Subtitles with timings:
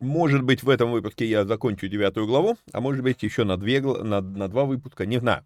[0.00, 3.80] Может быть, в этом выпуске я закончу девятую главу, а может быть, еще на, две,
[3.80, 5.44] на, на два выпуска, не знаю.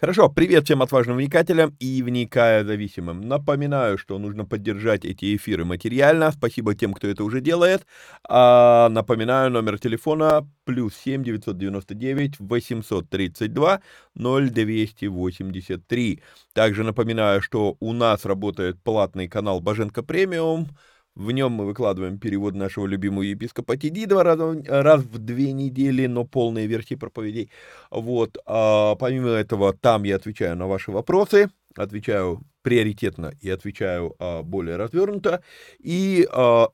[0.00, 3.20] Хорошо, привет всем отважным вникателям и вникая зависимым.
[3.20, 6.32] Напоминаю, что нужно поддержать эти эфиры материально.
[6.32, 7.86] Спасибо тем, кто это уже делает.
[8.28, 13.80] А, напоминаю, номер телефона плюс 7 999 832
[14.14, 16.22] 0283.
[16.54, 20.68] Также напоминаю, что у нас работает платный канал Боженко Премиум.
[21.16, 26.24] В нем мы выкладываем перевод нашего любимого епископа Тедидова раз, раз в две недели, но
[26.24, 27.50] полные версии проповедей.
[27.90, 28.36] Вот.
[28.46, 34.76] А помимо этого, там я отвечаю на ваши вопросы, отвечаю приоритетно и отвечаю а, более
[34.76, 35.42] развернуто.
[35.78, 36.70] И а,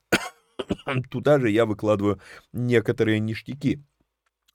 [1.11, 2.19] туда же я выкладываю
[2.55, 3.83] некоторые ништяки.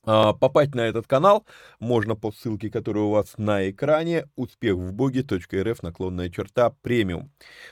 [0.05, 1.45] А, попасть на этот канал
[1.79, 7.31] можно по ссылке, которая у вас на экране, успех в боге.рф, наклонная черта, премиум.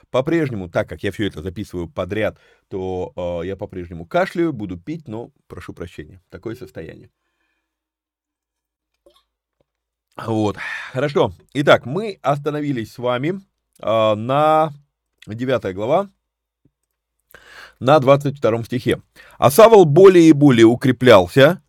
[0.09, 2.39] По-прежнему, так как я все это записываю подряд,
[2.69, 7.11] то э, я по-прежнему кашляю, буду пить, но прошу прощения, такое состояние.
[10.15, 10.57] Вот,
[10.91, 11.33] хорошо.
[11.53, 13.41] Итак, мы остановились с вами
[13.79, 14.71] э, на
[15.27, 16.09] 9 глава,
[17.79, 19.01] на 22 стихе.
[19.37, 21.62] А Савол более и более укреплялся,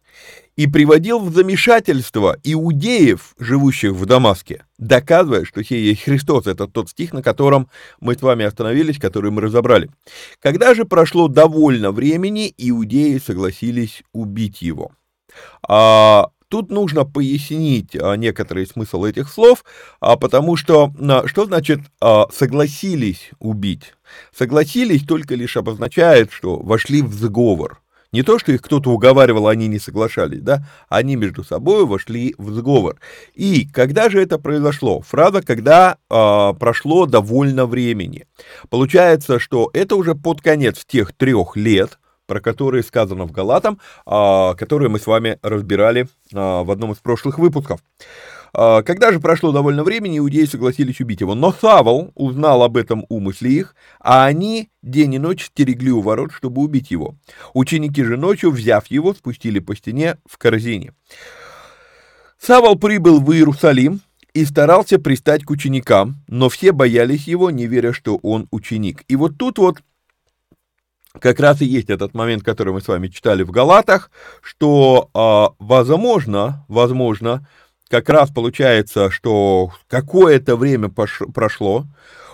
[0.57, 6.47] и приводил в замешательство иудеев, живущих в Дамаске, доказывая, что сей есть Христос.
[6.47, 7.69] Это тот стих, на котором
[8.01, 9.91] мы с вами остановились, который мы разобрали.
[10.41, 14.93] Когда же прошло довольно времени, иудеи согласились убить его.
[15.67, 19.65] А, тут нужно пояснить а, некоторый смысл этих слов,
[20.01, 20.93] а, потому что
[21.27, 23.95] что значит а, согласились убить?
[24.33, 27.81] Согласились только лишь обозначает, что вошли в сговор–
[28.15, 32.53] Не то, что их кто-то уговаривал, они не соглашались, да, они между собой вошли в
[32.53, 33.01] сговор.
[33.35, 35.01] И когда же это произошло?
[35.01, 38.29] Фраза, когда э, прошло довольно времени.
[38.71, 44.55] Получается, что это уже под конец тех трех лет, про которые сказано в Галатам, э,
[44.59, 46.07] которые мы с вами разбирали э,
[46.37, 47.81] в одном из прошлых выпусков.
[48.57, 51.35] А, когда же прошло довольно времени, иудеи согласились убить его.
[51.35, 56.31] Но Савол узнал об этом умысле их, а они день и ночь стерегли у ворот,
[56.33, 57.17] чтобы убить его.
[57.53, 60.93] Ученики же ночью, взяв его, спустили по стене в корзине.
[62.39, 64.01] Савол прибыл в Иерусалим
[64.35, 69.03] и старался пристать к ученикам, но все боялись его, не веря, что он ученик.
[69.09, 69.79] И вот тут вот
[71.21, 74.11] как раз и есть этот момент, который мы с вами читали в Галатах,
[74.43, 77.47] что, э, возможно, возможно,
[77.89, 81.87] как раз получается, что какое-то время прошло,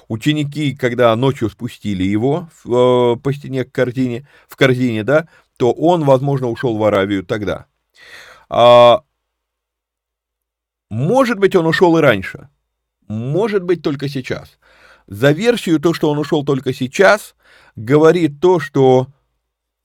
[0.09, 6.05] ученики, когда ночью спустили его э, по стене к корзине, в корзине, да, то он,
[6.05, 7.67] возможно, ушел в Аравию тогда.
[8.49, 9.03] А,
[10.91, 12.49] может быть, он ушел и раньше.
[13.07, 14.59] Может быть, только сейчас.
[15.07, 17.35] За версию то, что он ушел только сейчас,
[17.77, 19.09] говорит то, что,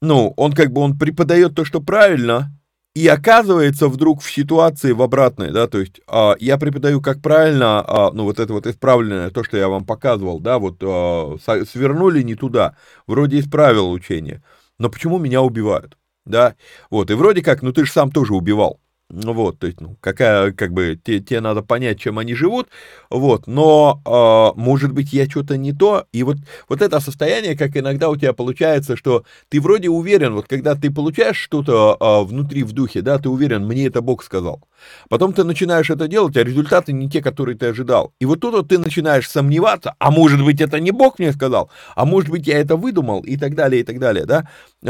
[0.01, 2.54] ну, он как бы он преподает то, что правильно,
[2.95, 7.83] и оказывается вдруг в ситуации в обратной, да, то есть а, я преподаю как правильно,
[7.85, 11.35] а, ну вот это вот исправленное, то, что я вам показывал, да, вот а,
[11.69, 14.41] свернули не туда, вроде исправил учение,
[14.79, 16.55] но почему меня убивают, да,
[16.89, 20.51] вот, и вроде как, ну ты же сам тоже убивал, вот, то есть, ну, какая,
[20.51, 22.69] как бы, те, тебе надо понять, чем они живут,
[23.11, 26.37] вот, но, э, может быть, я что-то не то, и вот,
[26.67, 30.91] вот это состояние, как иногда у тебя получается, что ты вроде уверен, вот, когда ты
[30.91, 34.61] получаешь что-то э, внутри в духе, да, ты уверен, мне это Бог сказал,
[35.07, 38.55] потом ты начинаешь это делать, а результаты не те, которые ты ожидал, и вот тут
[38.55, 42.47] вот ты начинаешь сомневаться, а может быть, это не Бог мне сказал, а может быть,
[42.47, 44.47] я это выдумал, и так далее, и так далее, да,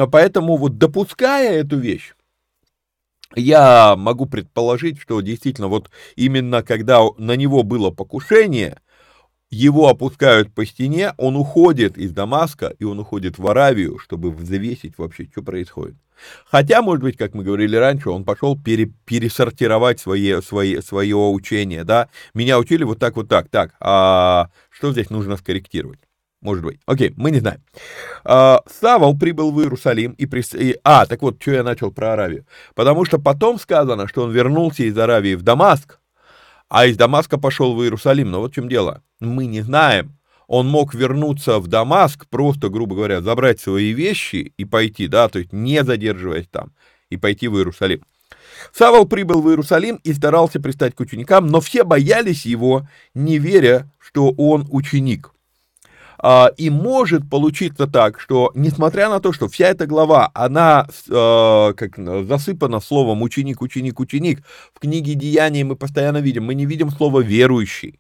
[0.08, 2.14] поэтому вот допуская эту вещь,
[3.36, 8.80] я могу предположить, что действительно вот именно когда на него было покушение,
[9.50, 14.98] его опускают по стене, он уходит из Дамаска, и он уходит в Аравию, чтобы взвесить
[14.98, 15.96] вообще, что происходит.
[16.46, 21.84] Хотя, может быть, как мы говорили раньше, он пошел пере, пересортировать свои, свои, свое учение,
[21.84, 22.10] да.
[22.34, 23.50] Меня учили вот так, вот так.
[23.50, 26.00] Так, а что здесь нужно скорректировать?
[26.46, 26.80] Может быть.
[26.86, 27.60] Окей, мы не знаем.
[28.24, 30.54] А, Савол прибыл в Иерусалим и, прис...
[30.84, 32.46] А, так вот, что я начал про Аравию.
[32.76, 35.98] Потому что потом сказано, что он вернулся из Аравии в Дамаск,
[36.70, 38.30] а из Дамаска пошел в Иерусалим.
[38.30, 39.02] Но вот в чем дело.
[39.20, 40.20] Мы не знаем.
[40.46, 45.40] Он мог вернуться в Дамаск, просто, грубо говоря, забрать свои вещи и пойти, да, то
[45.40, 46.74] есть не задерживаясь там,
[47.10, 48.04] и пойти в Иерусалим.
[48.72, 53.90] Савол прибыл в Иерусалим и старался пристать к ученикам, но все боялись его, не веря,
[54.00, 55.32] что он ученик.
[56.18, 61.74] А, и может получиться так, что, несмотря на то, что вся эта глава, она а,
[61.74, 66.90] как, засыпана словом ученик, ученик, ученик, в книге Деяний мы постоянно видим, мы не видим
[66.90, 68.00] слово верующий.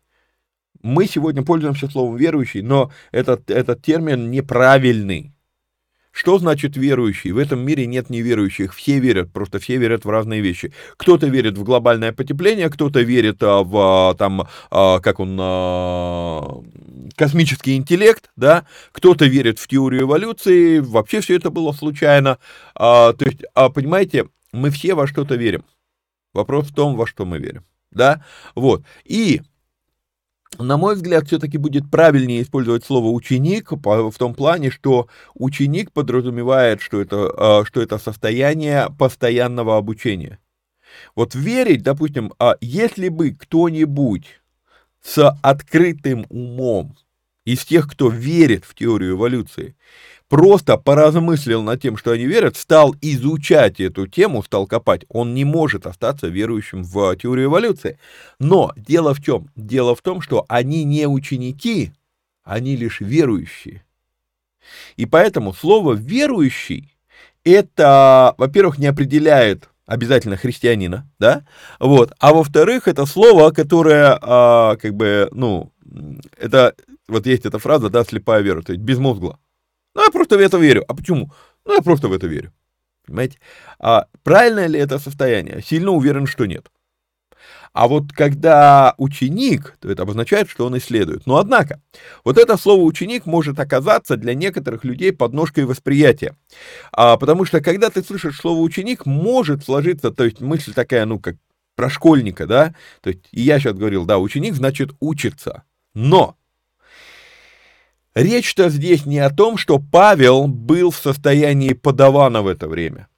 [0.81, 5.35] Мы сегодня пользуемся словом верующий, но этот, этот термин неправильный.
[6.15, 7.31] Что значит верующий?
[7.31, 10.71] В этом мире нет неверующих, все верят, просто все верят в разные вещи.
[10.95, 15.35] Кто-то верит в глобальное потепление, кто-то верит а, в, а, там, а, как он,
[17.17, 22.39] космический интеллект, да, кто-то верит в теорию эволюции, вообще все это было случайно.
[22.75, 23.41] То есть,
[23.73, 25.65] понимаете, мы все во что-то верим.
[26.34, 28.24] Вопрос в том, во что мы верим, да,
[28.55, 28.84] вот.
[29.03, 29.41] И
[30.59, 36.81] на мой взгляд, все-таки будет правильнее использовать слово ученик в том плане, что ученик подразумевает,
[36.81, 40.39] что это, а, что это состояние постоянного обучения.
[41.15, 44.41] Вот верить, допустим, а если бы кто-нибудь
[45.01, 46.95] с открытым умом
[47.45, 49.75] из тех, кто верит в теорию эволюции,
[50.29, 55.46] просто поразмыслил над тем, что они верят, стал изучать эту тему, стал копать, он не
[55.46, 58.00] может остаться верующим в теорию эволюции.
[58.39, 59.50] Но дело в чем?
[59.55, 61.91] Дело в том, что они не ученики,
[62.44, 63.84] они лишь верующие.
[64.96, 66.96] И поэтому слово «верующий»
[67.44, 71.46] это, во-первых, не определяет обязательно христианина, да,
[71.79, 75.72] вот, а во-вторых, это слово, которое, а, как бы, ну,
[76.38, 76.74] это,
[77.08, 79.38] вот есть эта фраза, да, слепая вера, то есть безмозгло,
[79.96, 80.84] ну, я просто в это верю.
[80.88, 81.32] А почему?
[81.66, 82.52] Ну, я просто в это верю.
[83.06, 83.40] Понимаете?
[83.80, 85.62] А правильное ли это состояние?
[85.62, 86.70] Сильно уверен, что нет.
[87.74, 91.25] А вот когда ученик, то это обозначает, что он исследует.
[91.25, 91.82] Но однако,
[92.24, 96.36] вот это слово ученик может оказаться для некоторых людей подножкой восприятия.
[96.94, 101.20] А, потому что когда ты слышишь слово ученик, может сложиться, то есть мысль такая, ну,
[101.20, 101.36] как
[101.75, 105.64] про школьника, да, то есть и я сейчас говорил, да, ученик значит учится.
[105.94, 106.38] Но
[108.15, 113.10] Речь-то здесь не о том, что Павел был в состоянии подавана в это время.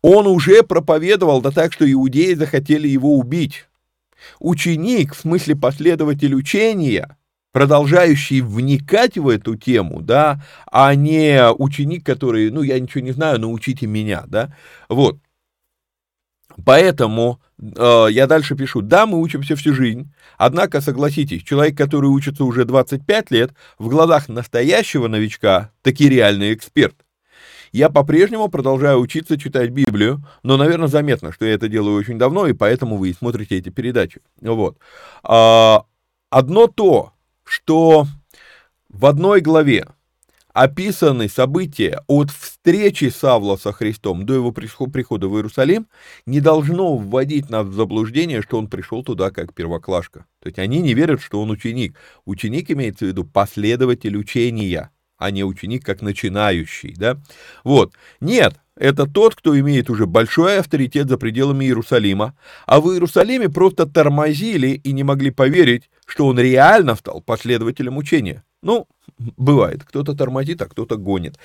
[0.00, 3.66] Он уже проповедовал, да так, что иудеи захотели его убить.
[4.38, 7.16] Ученик, в смысле последователь учения,
[7.52, 13.40] продолжающий вникать в эту тему, да, а не ученик, который, ну, я ничего не знаю,
[13.40, 14.54] научите меня, да,
[14.88, 15.18] вот.
[16.64, 22.44] Поэтому э, я дальше пишу, да, мы учимся всю жизнь, однако, согласитесь, человек, который учится
[22.44, 26.94] уже 25 лет, в глазах настоящего новичка таки реальный эксперт.
[27.72, 32.46] Я по-прежнему продолжаю учиться читать Библию, но, наверное, заметно, что я это делаю очень давно,
[32.46, 34.20] и поэтому вы смотрите эти передачи.
[34.42, 34.76] Вот.
[35.22, 35.84] А,
[36.28, 37.12] одно то,
[37.44, 38.06] что
[38.90, 39.86] в одной главе
[40.52, 45.86] описаны события от встречи Савла со Христом до его прихода в Иерусалим,
[46.26, 50.26] не должно вводить нас в заблуждение, что он пришел туда как первоклашка.
[50.40, 51.96] То есть они не верят, что он ученик.
[52.24, 56.94] Ученик имеется в виду последователь учения, а не ученик как начинающий.
[56.96, 57.18] Да?
[57.64, 57.94] Вот.
[58.20, 63.86] Нет, это тот, кто имеет уже большой авторитет за пределами Иерусалима, а в Иерусалиме просто
[63.86, 68.44] тормозили и не могли поверить, что он реально стал последователем учения.
[68.62, 68.86] Ну,
[69.36, 71.38] бывает, кто-то тормозит, а кто-то гонит.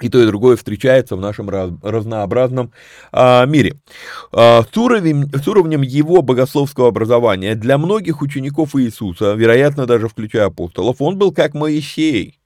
[0.00, 2.72] И то, и другое встречается в нашем раз, разнообразном
[3.12, 3.76] а, мире.
[4.32, 10.46] А, с, уровень, с уровнем его богословского образования для многих учеников Иисуса, вероятно, даже включая
[10.46, 12.40] апостолов, он был как Моисей.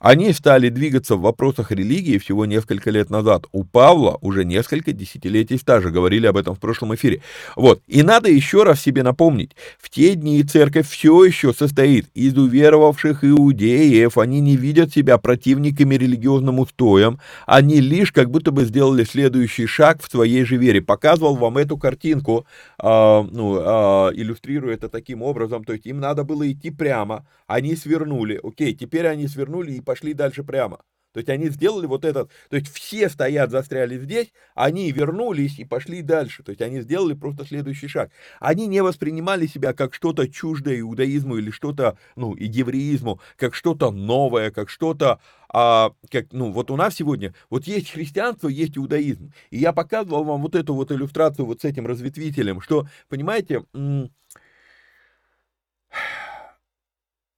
[0.00, 3.46] Они стали двигаться в вопросах религии всего несколько лет назад.
[3.52, 7.22] У Павла уже несколько десятилетий стажа, говорили об этом в прошлом эфире.
[7.54, 12.06] Вот, и надо еще раз себе напомнить, в те дни церковь все еще состоит.
[12.14, 18.64] Из уверовавших иудеев, они не видят себя противниками религиозным устоям, они лишь как будто бы
[18.64, 20.82] сделали следующий шаг в своей же вере.
[20.82, 22.46] Показывал вам эту картинку,
[22.82, 27.76] э, ну, э, иллюстрирую это таким образом, то есть им надо было идти прямо, они
[27.76, 30.82] свернули, окей, теперь они свернули и пошли дальше прямо.
[31.16, 35.64] То есть они сделали вот этот, то есть все стоят, застряли здесь, они вернулись и
[35.64, 36.42] пошли дальше.
[36.42, 38.10] То есть они сделали просто следующий шаг.
[38.38, 43.90] Они не воспринимали себя как что-то чуждое иудаизму или что-то, ну, и евреизму, как что-то
[43.90, 49.32] новое, как что-то, а, как, ну, вот у нас сегодня, вот есть христианство, есть иудаизм.
[49.48, 53.64] И я показывал вам вот эту вот иллюстрацию вот с этим разветвителем, что, понимаете,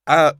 [0.05, 0.35] а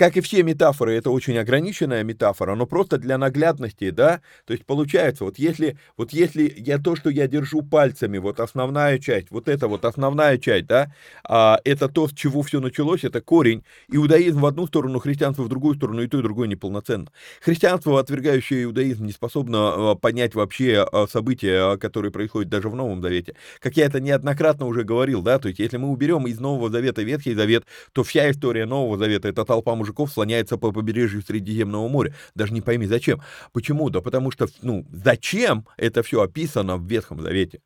[0.00, 4.64] как и все метафоры, это очень ограниченная метафора, но просто для наглядности, да, то есть
[4.64, 9.46] получается, вот если, вот если я то, что я держу пальцами, вот основная часть, вот
[9.46, 10.90] это вот основная часть, да,
[11.22, 15.50] а, это то, с чего все началось, это корень, иудаизм в одну сторону, христианство в
[15.50, 17.08] другую сторону, и то, и другое неполноценно.
[17.42, 23.02] Христианство, отвергающее иудаизм, не способно а, понять вообще а, события, которые происходят даже в Новом
[23.02, 23.34] Завете.
[23.58, 27.02] Как я это неоднократно уже говорил, да, то есть если мы уберем из Нового Завета
[27.02, 31.88] Ветхий Завет, то вся история Нового Завета— это толпа мужиков, мужиков слоняется по побережью Средиземного
[31.88, 32.14] моря.
[32.34, 33.20] Даже не пойми, зачем.
[33.52, 33.90] Почему?
[33.90, 37.60] Да потому что, ну, зачем это все описано в Ветхом Завете?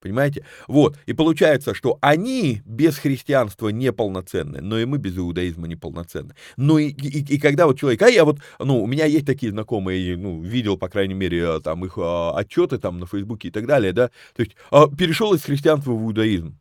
[0.00, 0.44] Понимаете?
[0.68, 0.96] Вот.
[1.06, 6.34] И получается, что они без христианства неполноценны, но и мы без иудаизма неполноценны.
[6.56, 9.50] Ну и, и, и когда вот человек, а я вот, ну, у меня есть такие
[9.50, 13.66] знакомые, ну, видел, по крайней мере, там их а, отчеты там на Фейсбуке и так
[13.66, 16.58] далее, да, то есть а, перешел из христианства в иудаизм.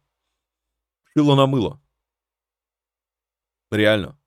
[1.13, 1.79] Шило на мыло.
[3.71, 4.17] Реально.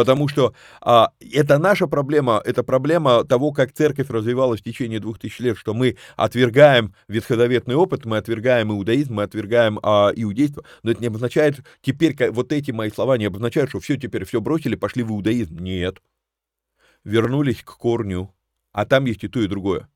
[0.00, 5.18] Потому что а, это наша проблема, это проблема того, как церковь развивалась в течение двух
[5.18, 10.92] тысяч лет, что мы отвергаем ветхозаветный опыт, мы отвергаем иудаизм, мы отвергаем а, иудейство, но
[10.92, 14.74] это не обозначает, теперь вот эти мои слова не обозначают, что все, теперь все бросили,
[14.74, 15.58] пошли в иудаизм.
[15.58, 16.00] Нет.
[17.04, 18.34] Вернулись к корню,
[18.72, 19.86] а там есть и то, и другое.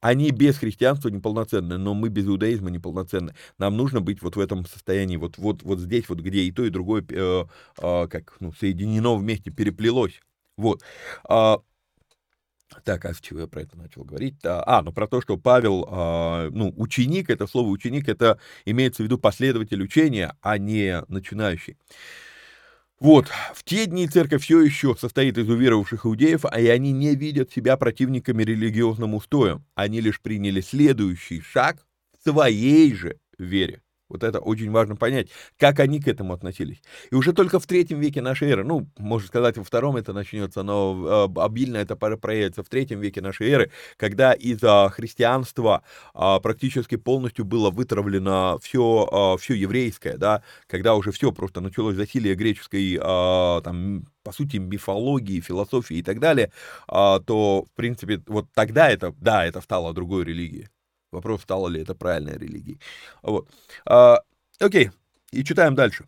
[0.00, 3.34] Они без христианства неполноценны, но мы без иудаизма неполноценны.
[3.58, 6.64] Нам нужно быть вот в этом состоянии, вот, вот, вот здесь, вот где и то,
[6.64, 7.44] и другое э,
[7.78, 10.20] э, как, ну, соединено вместе, переплелось.
[10.56, 10.82] Вот.
[11.28, 11.58] А,
[12.84, 14.36] так, а с чего я про это начал говорить?
[14.44, 19.06] А, ну про то, что Павел, а, ну, ученик, это слово ученик, это имеется в
[19.06, 21.76] виду последователь учения, а не начинающий.
[23.00, 27.14] Вот, в те дни церковь все еще состоит из уверовавших иудеев, а и они не
[27.14, 29.64] видят себя противниками религиозным устоям.
[29.76, 31.86] Они лишь приняли следующий шаг
[32.18, 33.82] в своей же вере.
[34.08, 36.82] Вот это очень важно понять, как они к этому относились.
[37.10, 40.62] И уже только в третьем веке нашей эры, ну, можно сказать, во втором это начнется,
[40.62, 45.82] но э, обильно это проявится в третьем веке нашей эры, когда из-за христианства
[46.14, 51.96] а, практически полностью было вытравлено все, а, все еврейское, да, когда уже все просто началось
[51.96, 56.52] засилие греческой, а, там, по сути, мифологии, философии и так далее,
[56.86, 60.68] то, в принципе, вот тогда это, да, это стало другой религией.
[61.10, 62.80] Вопрос, стало ли это правильной религией.
[63.22, 63.48] Вот.
[63.86, 64.20] А,
[64.60, 64.90] окей,
[65.32, 66.06] и читаем дальше.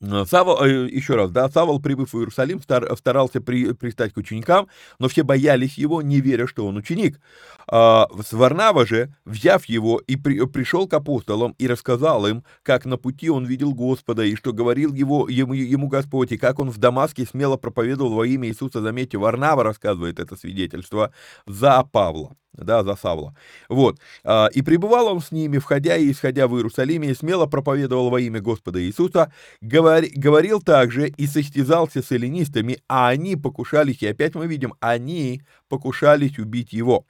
[0.00, 4.68] Савол, э, еще раз, да, Савол, прибыв в Иерусалим, стар, старался при, пристать к ученикам,
[4.98, 7.18] но все боялись его, не веря, что он ученик.
[7.66, 12.98] А, Варнава же, взяв его, и при, пришел к апостолам и рассказал им, как на
[12.98, 16.78] пути он видел Господа, и что говорил его, ему, ему Господь, и как он в
[16.78, 18.82] Дамаске смело проповедовал во имя Иисуса.
[18.82, 21.12] Заметьте, Варнава рассказывает это свидетельство
[21.46, 23.34] за Павла да, за Савла.
[23.68, 23.98] Вот.
[24.24, 28.20] А, «И пребывал он с ними, входя и исходя в Иерусалиме, и смело проповедовал во
[28.20, 34.34] имя Господа Иисуса, говори, говорил также и состязался с эллинистами, а они покушались, и опять
[34.34, 37.06] мы видим, они покушались убить его.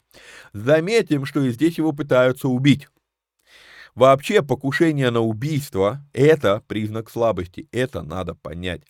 [0.53, 2.89] Заметим, что и здесь его пытаются убить.
[3.95, 8.83] Вообще, покушение на убийство– это признак слабости, это надо понять.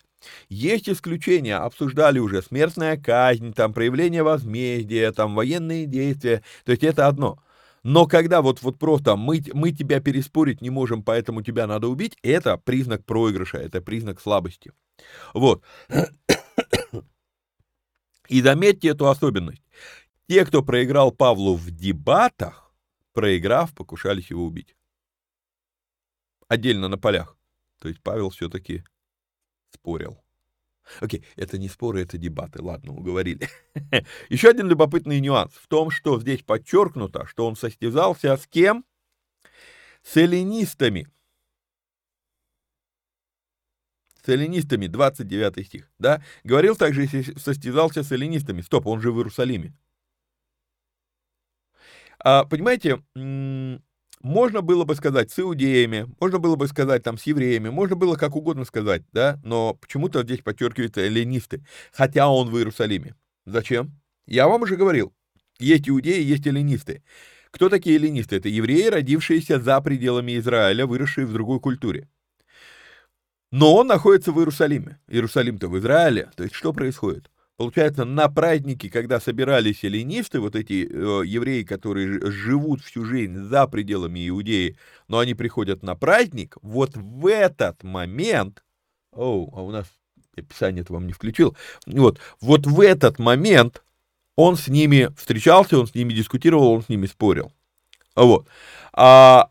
[0.49, 7.07] Есть исключения, обсуждали уже смертная казнь, там проявление возмездия, там военные действия, то есть это
[7.07, 7.39] одно.
[7.83, 12.17] Но когда вот, вот просто мы, мы тебя переспорить не можем, поэтому тебя надо убить,
[12.21, 14.73] это признак проигрыша, это признак слабости.
[15.33, 15.63] Вот.
[18.27, 19.61] И заметьте эту особенность.
[20.27, 22.73] Те, кто проиграл Павлу в дебатах,
[23.13, 24.75] проиграв, покушались его убить.
[26.49, 27.37] Отдельно на полях.
[27.79, 28.83] То есть Павел все-таки
[29.71, 30.21] спорил.
[31.01, 32.61] Окей, это не споры, это дебаты.
[32.61, 33.49] Ладно, уговорили.
[34.29, 38.85] Еще один любопытный нюанс в том, что здесь подчеркнуто, что он состязался с кем?
[40.03, 41.07] С эллинистами.
[44.23, 46.23] С эллинистами, 29 стих, да?
[46.43, 47.07] Говорил также,
[47.37, 48.61] состязался с эллинистами.
[48.61, 49.73] Стоп, он же в Иерусалиме.
[52.19, 53.01] А, понимаете,
[54.27, 58.15] можно было бы сказать с иудеями, можно было бы сказать там с евреями, можно было
[58.15, 63.15] как угодно сказать, да, но почему-то здесь подчеркиваются эллинисты, хотя он в Иерусалиме.
[63.45, 63.99] Зачем?
[64.27, 65.13] Я вам уже говорил,
[65.59, 67.03] есть иудеи, есть эллинисты.
[67.51, 68.35] Кто такие эллинисты?
[68.35, 72.09] Это евреи, родившиеся за пределами Израиля, выросшие в другой культуре.
[73.51, 74.99] Но он находится в Иерусалиме.
[75.07, 76.29] Иерусалим-то в Израиле.
[76.35, 77.31] То есть что происходит?
[77.57, 83.65] Получается, на праздники, когда собирались эллинисты, вот эти э, евреи, которые живут всю жизнь за
[83.65, 84.77] пределами Иудеи,
[85.07, 88.63] но они приходят на праздник, вот в этот момент,
[89.11, 89.87] о, а у нас
[90.35, 93.81] описание это вам не включил, вот, вот в этот момент
[94.35, 97.51] он с ними встречался, он с ними дискутировал, он с ними спорил.
[98.15, 98.47] Вот.
[98.93, 99.49] А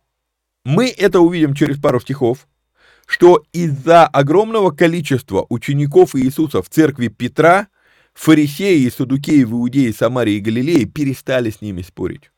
[0.64, 2.46] мы это увидим через пару стихов,
[3.04, 7.66] что из-за огромного количества учеников Иисуса в церкви Петра
[8.16, 12.30] Фарисеи и садукеи в Иудее, Самарии и Галилее перестали с ними спорить.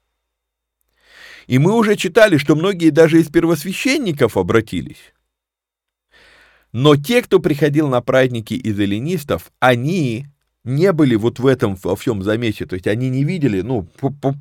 [1.47, 5.15] И мы уже читали, что многие даже из первосвященников обратились.
[6.73, 10.27] Но те, кто приходил на праздники из эллинистов, они
[10.65, 13.89] не были вот в этом во всем замесе, то есть они не видели, ну,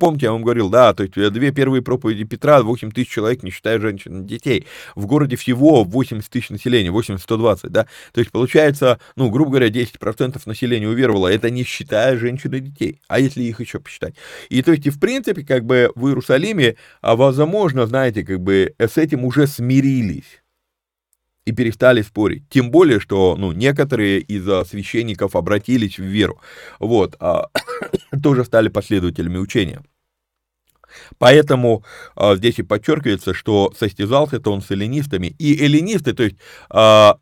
[0.00, 3.42] помните, я вам говорил, да, то есть э, две первые проповеди Петра, 8 тысяч человек,
[3.42, 8.30] не считая женщин и детей, в городе всего 80 тысяч населения, 80-120, да, то есть
[8.30, 13.42] получается, ну, грубо говоря, 10% населения уверовало, это не считая женщин и детей, а если
[13.42, 14.14] их еще посчитать.
[14.48, 18.74] И то есть, и в принципе, как бы в Иерусалиме, а возможно, знаете, как бы
[18.78, 20.42] с этим уже смирились,
[21.48, 22.42] и перестали спорить.
[22.50, 26.38] Тем более, что ну, некоторые из священников обратились в веру.
[26.78, 27.48] Вот, а,
[28.22, 29.82] тоже стали последователями учения.
[31.16, 31.84] Поэтому
[32.16, 35.28] а, здесь и подчеркивается, что состязался-то он с эллинистами.
[35.38, 36.36] И эллинисты, то есть,
[36.68, 37.18] а,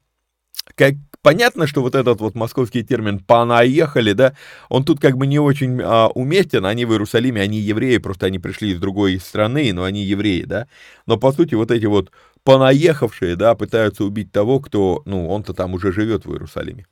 [0.75, 4.35] как, понятно, что вот этот вот московский термин «понаехали», да,
[4.69, 8.41] он тут как бы не очень а, уместен, они в Иерусалиме, они евреи, просто они
[8.41, 10.67] пришли из другой страны, но они евреи, да,
[11.07, 12.11] но по сути вот эти вот
[12.47, 16.87] понаехавшие, да, пытаются убить того, кто, ну, он-то там уже живет в Иерусалиме.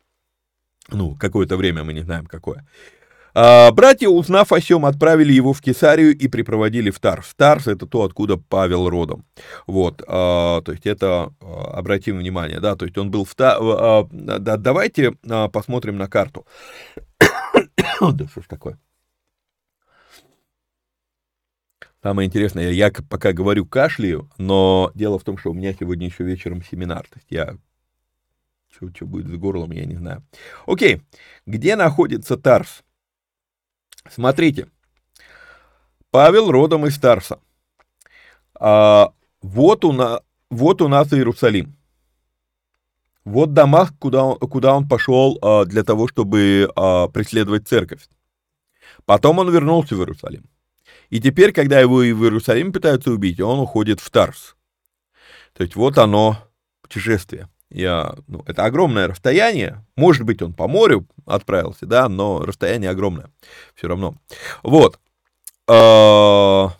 [0.90, 2.66] Ну, какое-то время, мы не знаем какое.
[3.34, 7.34] А, братья, узнав о сем, отправили его в Кесарию и припроводили в Тарс.
[7.36, 9.24] Тарс— это то, откуда Павел родом.
[9.68, 13.58] Вот, а, то есть это, а, обратим внимание, да, то есть он был в Тарс.
[13.60, 16.46] А, да, давайте а, посмотрим на карту.
[18.00, 18.78] да что ж такое?
[22.04, 26.22] Самое интересное, я пока говорю кашляю, но дело в том, что у меня сегодня еще
[26.22, 27.08] вечером семинар.
[27.08, 27.56] То есть я...
[28.70, 30.22] Что, что будет с горлом, я не знаю.
[30.66, 31.00] Окей,
[31.46, 32.84] где находится Тарс?
[34.10, 34.68] Смотрите.
[36.10, 37.40] Павел родом из Тарса.
[38.54, 41.74] А, вот, у на, вот у нас Иерусалим.
[43.24, 48.06] Вот Дамаск, куда он, куда он пошел а, для того, чтобы а, преследовать церковь.
[49.06, 50.44] Потом он вернулся в Иерусалим.
[51.10, 54.56] И теперь, когда его и в Иерусалим пытаются убить, он уходит в Тарс.
[55.52, 56.38] То есть вот оно,
[56.82, 57.48] путешествие.
[57.70, 59.84] Я, ну, это огромное расстояние.
[59.96, 63.30] Может быть, он по морю отправился, да, но расстояние огромное.
[63.74, 64.14] Все равно.
[64.62, 64.98] Вот.
[65.66, 66.72] А,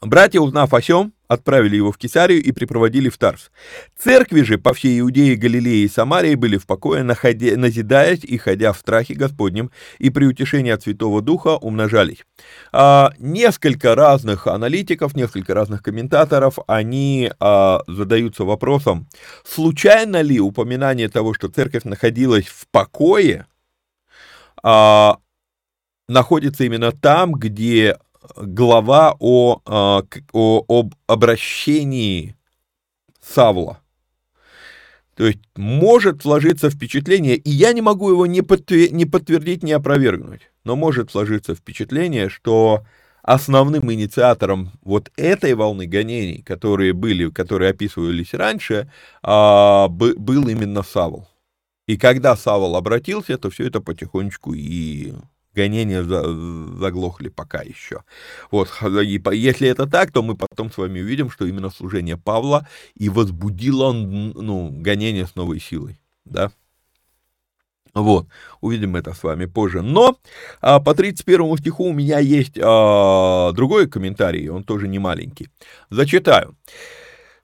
[0.00, 3.52] братья, узнав о сем, отправили его в Кесарию и припроводили в Тарс.
[3.96, 8.72] Церкви же по всей Иудее, Галилее и Самарии были в покое, находя, назидаясь и ходя
[8.72, 12.26] в страхе Господнем, и при утешении от Святого Духа умножались.
[12.72, 19.06] А, несколько разных аналитиков, несколько разных комментаторов, они а, задаются вопросом,
[19.44, 23.46] случайно ли упоминание того, что церковь находилась в покое,
[24.64, 25.18] а,
[26.08, 27.96] находится именно там, где
[28.36, 30.02] глава о, а,
[30.32, 32.36] о, об обращении
[33.20, 33.80] Савла.
[35.16, 39.72] То есть может сложиться впечатление, и я не могу его ни, подтвер- ни подтвердить, ни
[39.72, 42.84] опровергнуть, но может сложиться впечатление, что
[43.22, 48.90] основным инициатором вот этой волны гонений, которые были, которые описывались раньше,
[49.22, 51.28] а, был именно Савл.
[51.86, 55.12] И когда Савл обратился, то все это потихонечку и
[55.54, 58.02] гонения заглохли пока еще.
[58.50, 62.66] Вот, и если это так, то мы потом с вами увидим, что именно служение Павла
[62.94, 66.52] и возбудило ну, гонение с новой силой, да.
[67.92, 68.28] Вот,
[68.60, 69.82] увидим это с вами позже.
[69.82, 70.16] Но
[70.60, 75.48] а, по 31 стиху у меня есть а, другой комментарий, он тоже не маленький.
[75.90, 76.56] Зачитаю.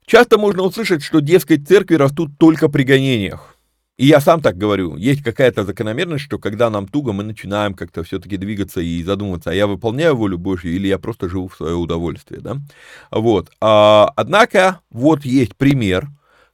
[0.07, 3.56] Часто можно услышать, что, дескать, церкви растут только при гонениях.
[3.97, 8.03] И я сам так говорю, есть какая-то закономерность, что когда нам туго, мы начинаем как-то
[8.03, 11.75] все-таки двигаться и задумываться, а я выполняю волю Божью или я просто живу в свое
[11.75, 12.59] удовольствие, да?
[13.11, 13.51] Вот.
[13.61, 16.09] А, однако, вот есть пример,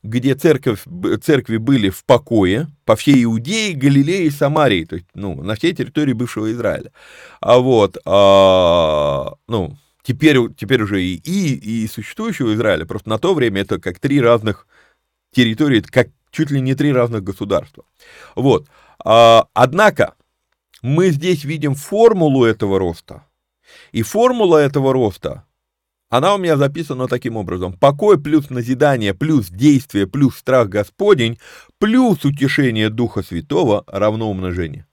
[0.04, 0.84] где церковь,
[1.22, 5.74] церкви были в покое по всей Иудее, Галилее и Самарии, то есть, ну, на всей
[5.74, 6.92] территории бывшего Израиля.
[7.40, 13.34] А вот, а, ну, теперь, теперь уже и, и, и существующего Израиля, просто на то
[13.34, 14.68] время это как три разных
[15.32, 17.84] территории, как чуть ли не три разных государства.
[18.34, 18.66] Вот.
[19.04, 20.14] А, однако,
[20.82, 23.24] мы здесь видим формулу этого роста.
[23.92, 25.44] И формула этого роста,
[26.08, 27.72] она у меня записана таким образом.
[27.74, 31.38] Покой плюс назидание, плюс действие, плюс страх Господень,
[31.78, 34.86] плюс утешение Духа Святого равно умножение.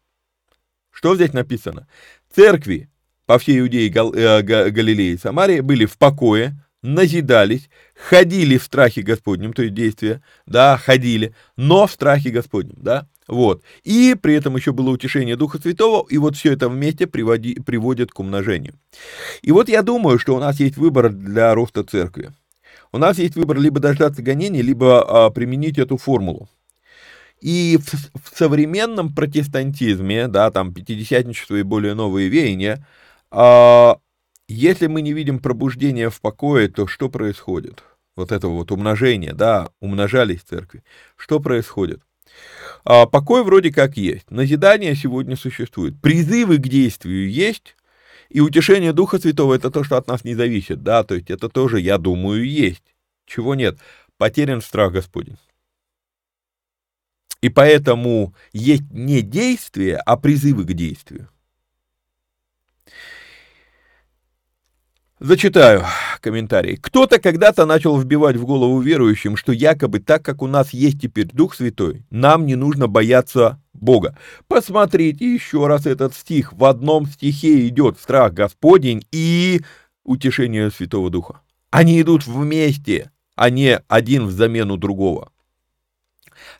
[0.92, 1.88] Что здесь написано?
[2.34, 2.90] Церкви
[3.26, 9.02] по всей Иудее, Гал, э, Галилее и Самарии были в покое, назидались, ходили в страхе
[9.02, 13.62] Господнем, то есть действия, да, ходили, но в страхе Господнем, да, вот.
[13.84, 18.12] И при этом еще было утешение Духа Святого, и вот все это вместе приводи, приводит
[18.12, 18.74] к умножению.
[19.44, 22.32] И вот я думаю, что у нас есть выбор для роста церкви.
[22.92, 26.50] У нас есть выбор либо дождаться гонений, либо а, применить эту формулу.
[27.40, 27.94] И в,
[28.32, 32.86] в современном протестантизме, да, там, пятидесятничество и более новые веяния,
[33.30, 33.98] а,
[34.54, 37.84] если мы не видим пробуждения в покое, то что происходит?
[38.16, 40.84] Вот это вот умножение, да, умножались церкви.
[41.16, 42.02] Что происходит?
[42.84, 47.76] А, покой вроде как есть, назидание сегодня существует, призывы к действию есть,
[48.30, 51.50] и утешение Духа Святого это то, что от нас не зависит, да, то есть это
[51.50, 52.96] тоже, я думаю, есть.
[53.26, 53.78] Чего нет?
[54.18, 55.38] Потерян страх Господень.
[57.42, 61.30] И поэтому есть не действие, а призывы к действию.
[65.20, 65.84] Зачитаю
[66.22, 66.78] комментарий.
[66.78, 71.28] Кто-то когда-то начал вбивать в голову верующим, что якобы так, как у нас есть теперь
[71.28, 74.18] Дух Святой, нам не нужно бояться Бога.
[74.48, 76.54] Посмотрите еще раз этот стих.
[76.54, 79.62] В одном стихе идет страх Господень и
[80.06, 81.42] утешение Святого Духа.
[81.70, 85.34] Они идут вместе, а не один в замену другого.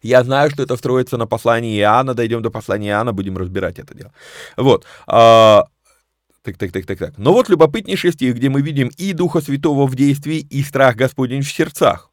[0.02, 3.96] Я знаю, что это строится на послании Иоанна, дойдем до послания Иоанна, будем разбирать это
[3.96, 4.12] дело.
[4.58, 4.86] Вот.
[6.44, 7.18] Так, так, так, так, так.
[7.18, 11.42] Но вот любопытнейший стих, где мы видим и Духа Святого в действии, и страх Господень
[11.42, 12.10] в сердцах.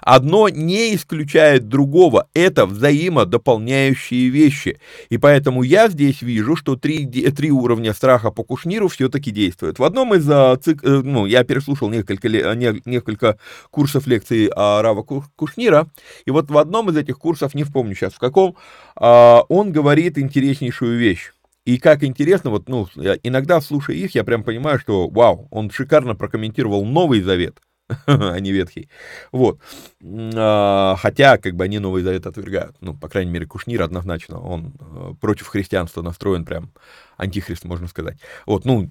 [0.00, 4.78] Одно не исключает другого, это взаимодополняющие вещи.
[5.08, 9.78] И поэтому я здесь вижу, что три, три уровня страха по Кушниру все-таки действуют.
[9.78, 13.38] В одном из, а, цик, э, ну, я переслушал несколько, несколько
[13.70, 15.88] курсов лекций Рава Кушнира,
[16.24, 18.56] и вот в одном из этих курсов, не вспомню сейчас в каком,
[18.96, 21.33] а, он говорит интереснейшую вещь.
[21.64, 22.86] И как интересно, вот, ну,
[23.22, 27.58] иногда, слушая их, я прям понимаю, что, вау, он шикарно прокомментировал Новый Завет,
[28.06, 28.90] а не Ветхий.
[29.32, 29.60] Вот.
[30.04, 32.76] А, хотя, как бы, они Новый Завет отвергают.
[32.80, 36.70] Ну, по крайней мере, Кушнир однозначно, он э, против христианства настроен прям
[37.16, 38.18] антихрист, можно сказать.
[38.44, 38.90] Вот, ну,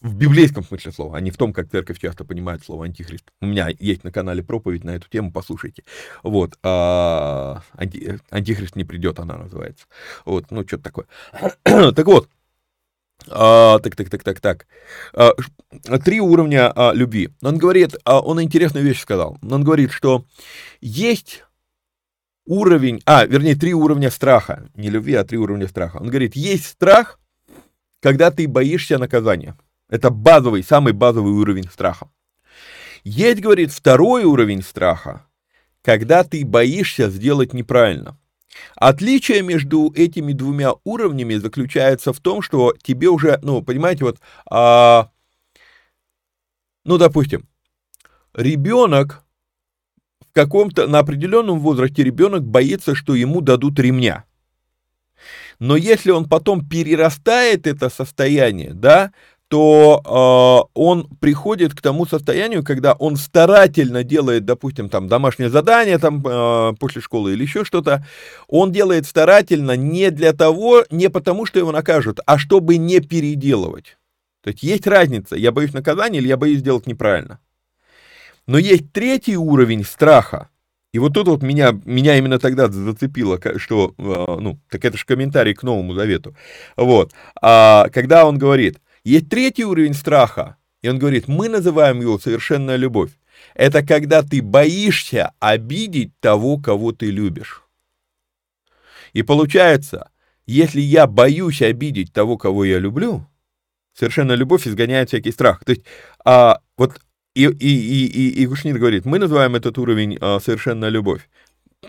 [0.00, 3.24] в библейском смысле слова, а не в том, как церковь часто понимает слово антихрист.
[3.40, 5.84] У меня есть на канале проповедь на эту тему, послушайте.
[6.22, 9.86] Вот, а, анти, антихрист не придет, она называется.
[10.24, 11.06] Вот, ну, что-то такое.
[11.64, 12.28] так вот,
[13.28, 14.66] а, так, так, так, так, так.
[15.12, 15.32] А,
[15.98, 17.30] три уровня а, любви.
[17.42, 19.38] Он говорит, а, он интересную вещь сказал.
[19.42, 20.24] Он говорит, что
[20.80, 21.44] есть
[22.46, 24.68] уровень, а, вернее, три уровня страха.
[24.74, 25.98] Не любви, а три уровня страха.
[25.98, 27.18] Он говорит, есть страх,
[28.00, 29.56] когда ты боишься наказания.
[29.90, 32.08] Это базовый, самый базовый уровень страха.
[33.02, 35.26] Есть, говорит, второй уровень страха,
[35.82, 38.16] когда ты боишься сделать неправильно.
[38.76, 45.10] Отличие между этими двумя уровнями заключается в том, что тебе уже, ну, понимаете, вот, а,
[46.84, 47.48] ну, допустим,
[48.34, 49.24] ребенок
[50.20, 54.24] в каком-то, на определенном возрасте ребенок боится, что ему дадут ремня.
[55.58, 59.12] Но если он потом перерастает это состояние, да,
[59.50, 65.98] то э, он приходит к тому состоянию, когда он старательно делает, допустим, там домашнее задание
[65.98, 68.06] там э, после школы или еще что-то,
[68.46, 73.98] он делает старательно не для того, не потому, что его накажут, а чтобы не переделывать.
[74.44, 77.40] То есть есть разница, я боюсь наказания или я боюсь сделать неправильно.
[78.46, 80.48] Но есть третий уровень страха,
[80.92, 84.02] и вот тут вот меня, меня именно тогда зацепило, что, э,
[84.40, 86.36] ну, так это же комментарий к Новому Завету,
[86.76, 87.10] вот,
[87.42, 92.76] а, когда он говорит– есть третий уровень страха, и он говорит, мы называем его совершенная
[92.76, 93.10] любовь.
[93.54, 97.62] Это когда ты боишься обидеть того, кого ты любишь.
[99.12, 100.10] И получается,
[100.46, 103.26] если я боюсь обидеть того, кого я люблю,
[103.94, 105.64] совершенная любовь изгоняет всякий страх.
[105.64, 105.84] То есть,
[106.24, 107.00] а, вот
[107.34, 111.28] и, и, и, и, и Кушнир говорит, мы называем этот уровень а, совершенная любовь.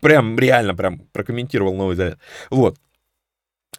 [0.01, 2.19] Прям реально прям прокомментировал Новый Завет.
[2.49, 2.77] Вот.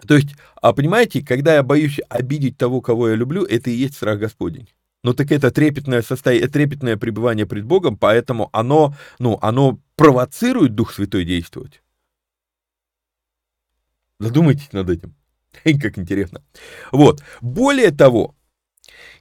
[0.07, 3.95] То есть, а понимаете, когда я боюсь обидеть того, кого я люблю, это и есть
[3.95, 4.69] страх Господень.
[5.05, 10.93] Ну так это трепетное, состояние, трепетное пребывание пред Богом, поэтому оно, ну, оно провоцирует Дух
[10.93, 11.83] Святой действовать.
[14.21, 15.15] Задумайтесь над этим.
[15.65, 16.43] Как интересно.
[16.93, 17.23] Вот.
[17.41, 18.37] Более того,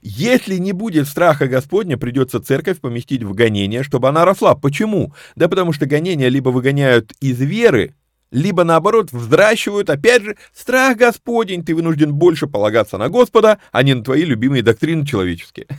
[0.00, 4.54] если не будет страха Господня, придется церковь поместить в гонение, чтобы она росла.
[4.54, 5.14] Почему?
[5.34, 7.94] Да потому что гонения либо выгоняют из веры,
[8.32, 13.94] либо наоборот взращивают, опять же, страх Господень, ты вынужден больше полагаться на Господа, а не
[13.94, 15.68] на твои любимые доктрины человеческие.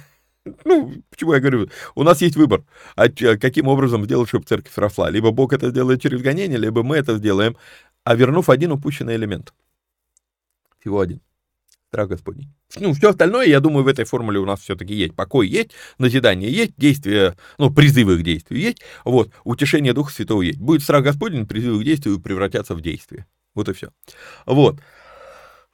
[0.66, 2.66] Ну, почему я говорю, у нас есть выбор,
[2.98, 5.10] а каким образом сделать, чтобы церковь росла.
[5.10, 7.56] Либо Бог это сделает через гонение, либо мы это сделаем,
[8.04, 9.54] а вернув один упущенный элемент.
[10.82, 11.22] Всего один
[11.94, 12.50] страх Господний.
[12.80, 15.16] Ну, все остальное, я думаю, в этой формуле у нас все-таки есть.
[15.16, 20.58] Покой есть, назидание есть, действие, ну, призывы к действию есть, вот, утешение Духа Святого есть.
[20.58, 23.28] Будет страх Господень, призывы к действию превратятся в действие.
[23.54, 23.90] Вот и все.
[24.48, 24.80] Вот.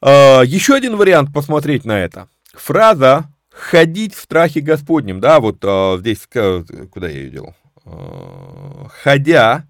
[0.01, 2.27] А, еще один вариант посмотреть на это.
[2.53, 7.55] Фраза «ходить в страхе Господнем», да, вот а, здесь, куда я ее делал?
[7.85, 9.65] А, «Ходя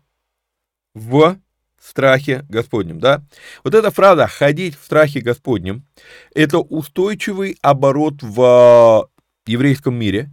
[0.96, 1.38] в
[1.90, 3.24] страхе Господнем, да?
[3.64, 5.84] Вот эта фраза «ходить в страхе Господнем»—
[6.36, 9.10] это устойчивый оборот в
[9.46, 10.30] еврейском мире.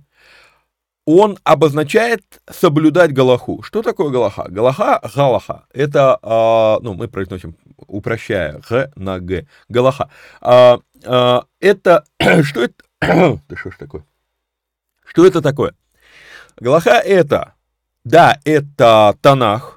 [1.05, 3.62] Он обозначает соблюдать Галаху.
[3.62, 4.47] Что такое Галаха?
[4.49, 10.11] Галаха, Галаха, это, а, ну, мы произносим, упрощая, Г на Г, Галаха.
[10.40, 12.05] А, а, это,
[12.42, 12.75] что это,
[13.49, 14.05] да что ж такое?
[15.05, 15.75] Что это такое?
[16.59, 17.55] Галаха это,
[18.05, 19.76] да, это Танах,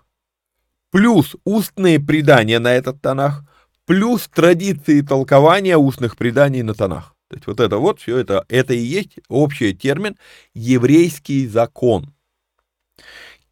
[0.91, 3.43] плюс устные предания на этот тонах,
[3.85, 7.15] плюс традиции толкования устных преданий на тонах.
[7.29, 10.17] То есть вот это вот все это, это и есть общий термин
[10.53, 12.13] еврейский закон.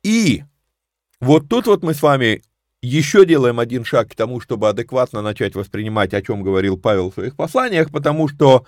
[0.03, 0.43] И
[1.19, 2.41] вот тут вот мы с вами
[2.81, 7.15] еще делаем один шаг к тому, чтобы адекватно начать воспринимать, о чем говорил Павел в
[7.15, 8.65] своих посланиях, потому что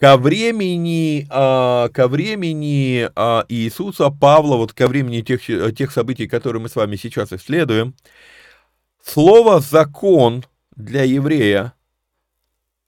[0.00, 6.62] ко времени, а, ко времени а, Иисуса, Павла, вот ко времени тех, тех событий, которые
[6.62, 7.94] мы с вами сейчас исследуем,
[9.04, 11.74] слово «закон» для еврея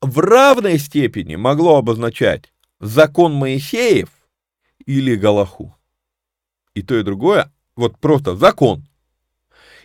[0.00, 4.08] в равной степени могло обозначать закон Моисеев
[4.86, 5.76] или Галаху.
[6.74, 8.86] И то, и другое, вот просто закон,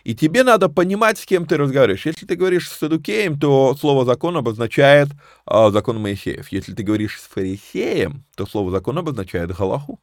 [0.08, 2.06] и тебе надо понимать, с кем ты разговариваешь.
[2.06, 5.08] Если ты говоришь с Садукеем, то слово закон обозначает
[5.44, 6.48] а, закон Моисеев.
[6.48, 10.00] Если ты говоришь с фарисеем, то слово закон обозначает Галаху.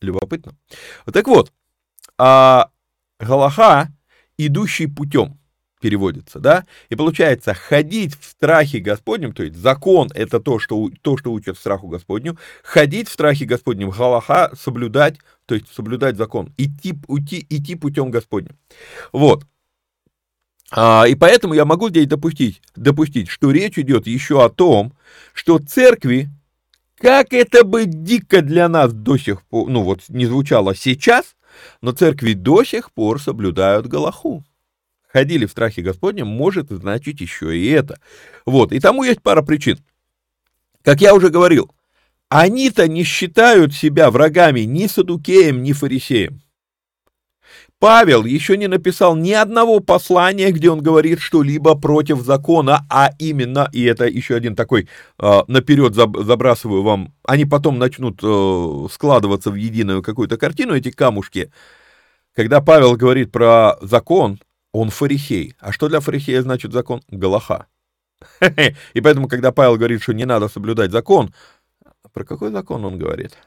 [0.00, 0.56] Любопытно.
[1.12, 1.52] Так вот,
[2.18, 2.72] а,
[3.20, 3.92] Галаха,
[4.36, 5.38] идущий путем
[5.80, 11.16] переводится, да, и получается ходить в страхе Господнем, то есть закон это то, что, то,
[11.16, 16.94] что учат страху Господню, ходить в страхе Господнем, галаха, соблюдать, то есть соблюдать закон, идти,
[17.06, 18.58] уйти, идти путем Господним.
[19.12, 19.46] Вот.
[20.70, 24.92] А, и поэтому я могу здесь допустить, допустить, что речь идет еще о том,
[25.32, 26.28] что церкви,
[26.98, 31.34] как это бы дико для нас до сих пор, ну вот не звучало сейчас,
[31.80, 34.44] но церкви до сих пор соблюдают Галаху
[35.10, 37.98] ходили в страхе Господнем, может значить еще и это.
[38.44, 39.78] Вот, и тому есть пара причин.
[40.82, 41.72] Как я уже говорил,
[42.28, 46.42] они-то не считают себя врагами ни Садукеем, ни Фарисеем.
[47.80, 53.68] Павел еще не написал ни одного послания, где он говорит что-либо против закона, а именно,
[53.72, 54.88] и это еще один такой,
[55.20, 61.52] э, наперед забрасываю вам, они потом начнут э, складываться в единую какую-то картину, эти камушки.
[62.34, 64.40] Когда Павел говорит про закон,
[64.72, 65.54] он фарисей.
[65.60, 67.02] А что для фарисея значит закон?
[67.08, 67.66] Галаха.
[68.94, 71.32] И поэтому, когда Павел говорит, что не надо соблюдать закон,
[72.18, 73.38] про какой закон он говорит?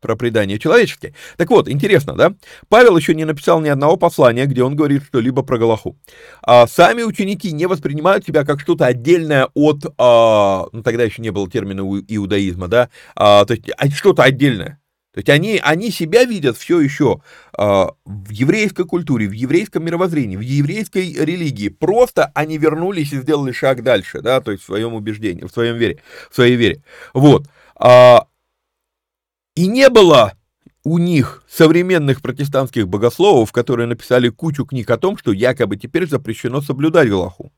[0.00, 1.12] про предание человеческое.
[1.36, 2.34] Так вот, интересно, да?
[2.68, 5.98] Павел еще не написал ни одного послания, где он говорит что-либо про Галаху.
[6.40, 11.30] А сами ученики не воспринимают себя как что-то отдельное от, а, ну тогда еще не
[11.30, 14.80] было термина иудаизма, да, а, то есть а, что-то отдельное.
[15.12, 17.22] То есть они, они себя видят все еще
[17.56, 21.70] а, в еврейской культуре, в еврейском мировоззрении, в еврейской религии.
[21.70, 25.76] Просто они вернулись и сделали шаг дальше, да, то есть в своем убеждении, в своем
[25.76, 26.82] вере, в своей вере.
[27.14, 27.48] Вот.
[27.74, 28.26] А,
[29.56, 30.34] и не было
[30.84, 36.60] у них современных протестантских богословов, которые написали кучу книг о том, что якобы теперь запрещено
[36.60, 37.52] соблюдать Галаху.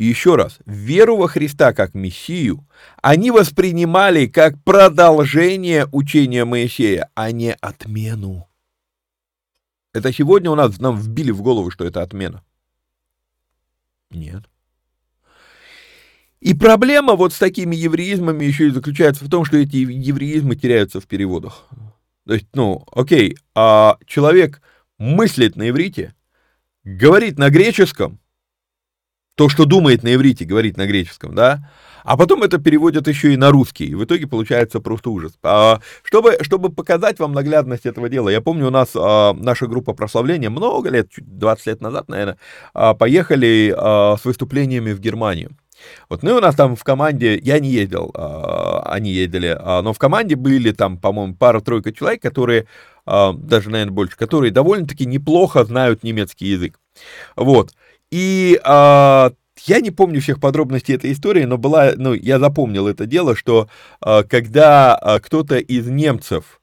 [0.00, 2.66] Еще раз, веру во Христа как Мессию
[3.02, 8.48] они воспринимали как продолжение учения Моисея, а не отмену.
[9.92, 12.42] Это сегодня у нас нам вбили в голову, что это отмена.
[14.10, 14.44] Нет.
[16.40, 21.02] И проблема вот с такими евреизмами еще и заключается в том, что эти евреизмы теряются
[21.02, 21.68] в переводах.
[22.26, 24.62] То есть, ну, окей, а человек
[24.96, 26.14] мыслит на иврите,
[26.84, 28.19] говорит на греческом,
[29.34, 31.70] то, что думает на иврите, говорит на греческом, да,
[32.04, 35.32] а потом это переводят еще и на русский, и в итоге получается просто ужас.
[35.42, 39.92] А, чтобы, чтобы показать вам наглядность этого дела, я помню, у нас а, наша группа
[39.92, 42.38] прославления много лет, чуть 20 лет назад, наверное,
[42.74, 45.50] а, поехали с выступлениями в Германию.
[46.10, 48.12] Вот, ну и у нас там в команде, я не ездил,
[48.84, 52.66] они ездили, но в команде были там, по-моему, пара-тройка человек, которые,
[53.06, 56.78] даже, наверное, больше, которые довольно-таки неплохо знают немецкий язык.
[57.34, 57.70] Вот.
[58.10, 59.32] И а,
[59.66, 63.68] я не помню всех подробностей этой истории, но была, ну, я запомнил это дело, что
[64.00, 66.60] а, когда а, кто-то из немцев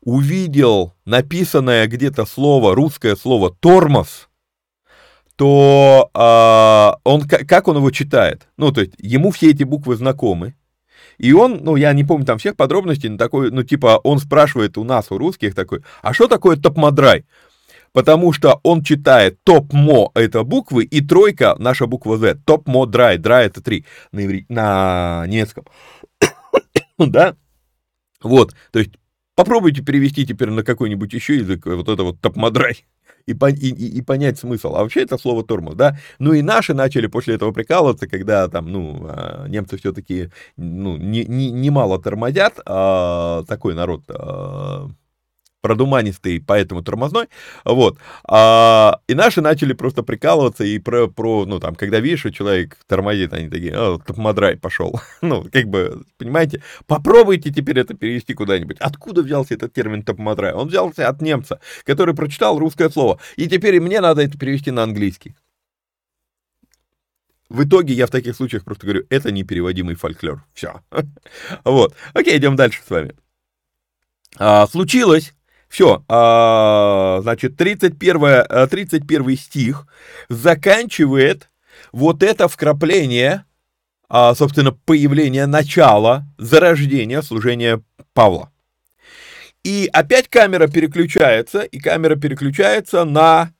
[0.00, 4.28] увидел написанное где-то слово, русское слово «тормоз»,
[5.36, 8.48] то а, он, как он его читает?
[8.56, 10.54] Ну, то есть, ему все эти буквы знакомы,
[11.18, 14.78] и он, ну, я не помню там всех подробностей, но такой, ну, типа, он спрашивает
[14.78, 17.24] у нас, у русских такой, а что такое топмадрай?
[17.92, 22.36] Потому что он читает топ-мо это буквы, и тройка наша буква Z.
[22.44, 24.46] Топ-мо драй, драй это три на, иври...
[24.48, 25.64] на немецком.
[26.98, 27.36] да?
[28.22, 28.92] Вот, то есть
[29.34, 32.84] попробуйте перевести теперь на какой-нибудь еще язык вот это вот топмадрай
[33.28, 34.74] и, и, и, понять смысл.
[34.74, 35.96] А вообще это слово тормоз, да?
[36.18, 41.24] Ну и наши начали после этого прикалываться, когда там, ну, а, немцы все-таки, ну, не,
[41.26, 44.88] не, немало тормозят, а, такой народ а,
[45.68, 47.26] продуманистый, поэтому тормозной,
[47.62, 52.32] вот, а, и наши начали просто прикалываться и про, про, ну, там, когда видишь, что
[52.32, 58.32] человек тормозит, они такие, о, топмодрай пошел, ну, как бы, понимаете, попробуйте теперь это перевести
[58.32, 63.46] куда-нибудь, откуда взялся этот термин топмодрай, он взялся от немца, который прочитал русское слово, и
[63.46, 65.34] теперь мне надо это перевести на английский.
[67.50, 70.44] В итоге я в таких случаях просто говорю, это непереводимый фольклор.
[70.54, 70.82] Все.
[71.64, 71.94] Вот.
[72.14, 73.14] Окей, идем дальше с вами.
[74.36, 75.34] А, случилось,
[75.68, 79.86] все, а, значит, 31, 31 э, стих
[80.28, 81.50] заканчивает
[81.92, 83.44] вот это вкрапление,
[84.08, 87.82] а, собственно, появление начала, зарождения служения
[88.14, 88.50] Павла.
[89.62, 93.52] И опять камера переключается, и камера переключается на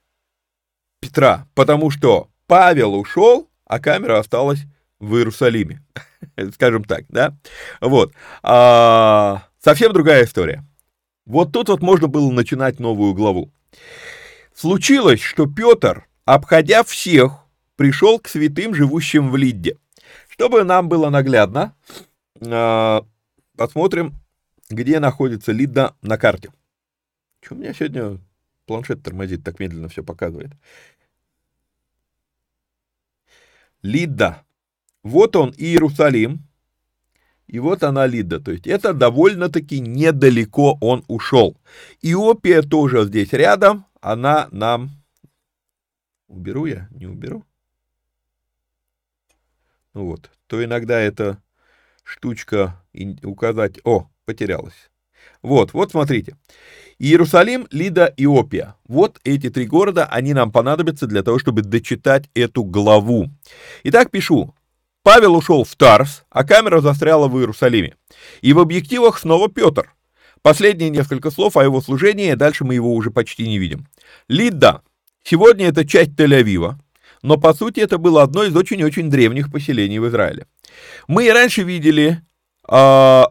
[1.01, 4.61] Петра, потому что Павел ушел, а камера осталась
[4.99, 5.83] в Иерусалиме,
[6.55, 7.37] скажем так, да?
[7.81, 8.15] Вот.
[8.43, 10.65] А, совсем другая история.
[11.29, 13.53] Вот тут вот можно было начинать новую главу.
[14.55, 17.45] Случилось, что Петр, обходя всех,
[17.77, 19.77] пришел к святым, живущим в Лидде.
[20.31, 21.77] Чтобы нам было наглядно,
[22.41, 23.05] а,
[23.59, 24.15] посмотрим,
[24.71, 26.51] где находится Лидда на карте.
[27.43, 28.19] Что у меня сегодня
[28.65, 30.53] планшет тормозит, так медленно все показывает.
[33.83, 34.45] Лидда.
[35.03, 36.48] Вот он, Иерусалим.
[37.49, 38.41] И вот она Лида.
[38.41, 41.57] То есть это довольно-таки недалеко он ушел.
[42.03, 43.87] Иопия тоже здесь рядом.
[44.01, 44.91] Она нам...
[46.29, 46.89] Уберу я?
[46.91, 47.45] Не уберу?
[49.95, 50.31] Ну вот.
[50.47, 51.43] То иногда эта
[52.05, 52.83] штучка
[53.23, 53.81] указать...
[53.83, 54.91] О, потерялась.
[55.41, 56.37] Вот, вот смотрите.
[56.99, 58.75] Иерусалим, Лида, Иопия.
[58.87, 63.31] Вот эти три города, они нам понадобятся для того, чтобы дочитать эту главу.
[63.85, 64.55] Итак, пишу.
[65.03, 67.97] Павел ушел в Тарс, а камера застряла в Иерусалиме.
[68.41, 69.95] И в объективах снова Петр.
[70.43, 73.87] Последние несколько слов о его служении, дальше мы его уже почти не видим.
[74.29, 74.83] Лидда.
[75.25, 76.77] Сегодня это часть Тель-Авива,
[77.23, 80.47] но по сути это было одно из очень-очень древних поселений в Израиле.
[81.07, 82.23] Мы и раньше видели
[82.69, 83.23] э,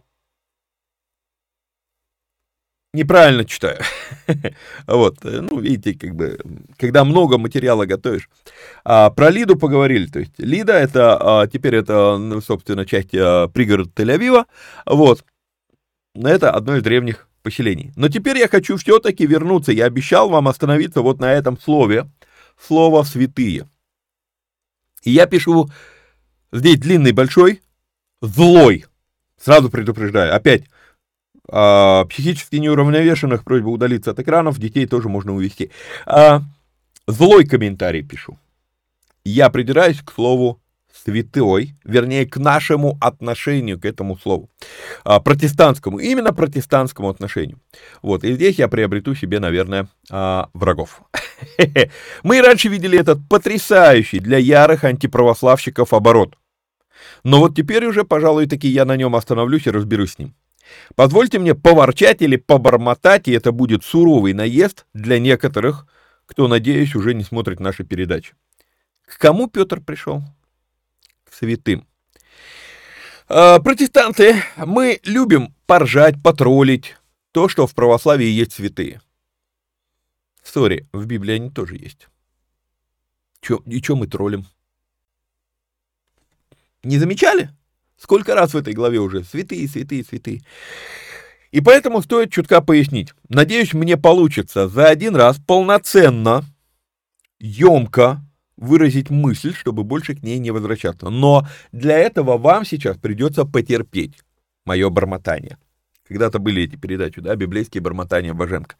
[2.97, 3.79] неправильно читаю.
[4.87, 6.39] вот, э, ну, видите, как бы,
[6.77, 8.29] когда много материала готовишь.
[8.83, 13.89] А, про Лиду поговорили, то есть Лида это, а, теперь это, собственно, часть а, пригород
[13.95, 14.45] Тель-Авива,
[14.85, 15.23] вот,
[16.15, 17.91] это одно из древних поселений.
[17.95, 22.09] Но теперь я хочу все-таки вернуться, я обещал вам остановиться вот на этом слове,
[22.59, 23.67] слово «святые».
[25.03, 25.69] И я пишу
[26.51, 27.61] здесь длинный, большой,
[28.21, 28.85] злой,
[29.39, 30.63] сразу предупреждаю, опять,
[31.49, 35.71] а, психически неуравновешенных просьба удалиться от экранов, детей тоже можно увести.
[36.05, 36.41] А,
[37.07, 38.37] злой комментарий пишу.
[39.23, 40.59] Я придираюсь к слову
[41.07, 44.49] святой, вернее, к нашему отношению к этому слову,
[45.03, 47.59] а, протестантскому, именно протестантскому отношению.
[48.01, 51.01] Вот, и здесь я приобрету себе, наверное, а, врагов.
[52.23, 56.35] Мы раньше видели этот потрясающий для ярых антиправославщиков оборот.
[57.23, 60.33] Но вот теперь уже, пожалуй, таки я на нем остановлюсь и разберусь с ним.
[60.95, 65.87] Позвольте мне поворчать или побормотать, и это будет суровый наезд для некоторых,
[66.25, 68.33] кто, надеюсь, уже не смотрит наши передачи.
[69.05, 70.21] К кому Петр пришел?
[71.23, 71.87] К святым.
[73.29, 76.95] А, протестанты, мы любим поржать, потроллить
[77.31, 79.01] то, что в православии есть святые.
[80.43, 82.07] Сори, в Библии они тоже есть.
[83.41, 84.45] Чё, и что мы троллим?
[86.83, 87.49] Не замечали?
[87.97, 89.23] Сколько раз в этой главе уже?
[89.23, 90.41] Святые, святые, святые.
[91.51, 93.13] И поэтому стоит чутка пояснить.
[93.29, 96.43] Надеюсь, мне получится за один раз полноценно,
[97.39, 98.21] емко
[98.57, 101.09] выразить мысль, чтобы больше к ней не возвращаться.
[101.09, 104.15] Но для этого вам сейчас придется потерпеть
[104.65, 105.57] мое бормотание.
[106.07, 108.75] Когда-то были эти передачи, да, библейские бормотания Боженко.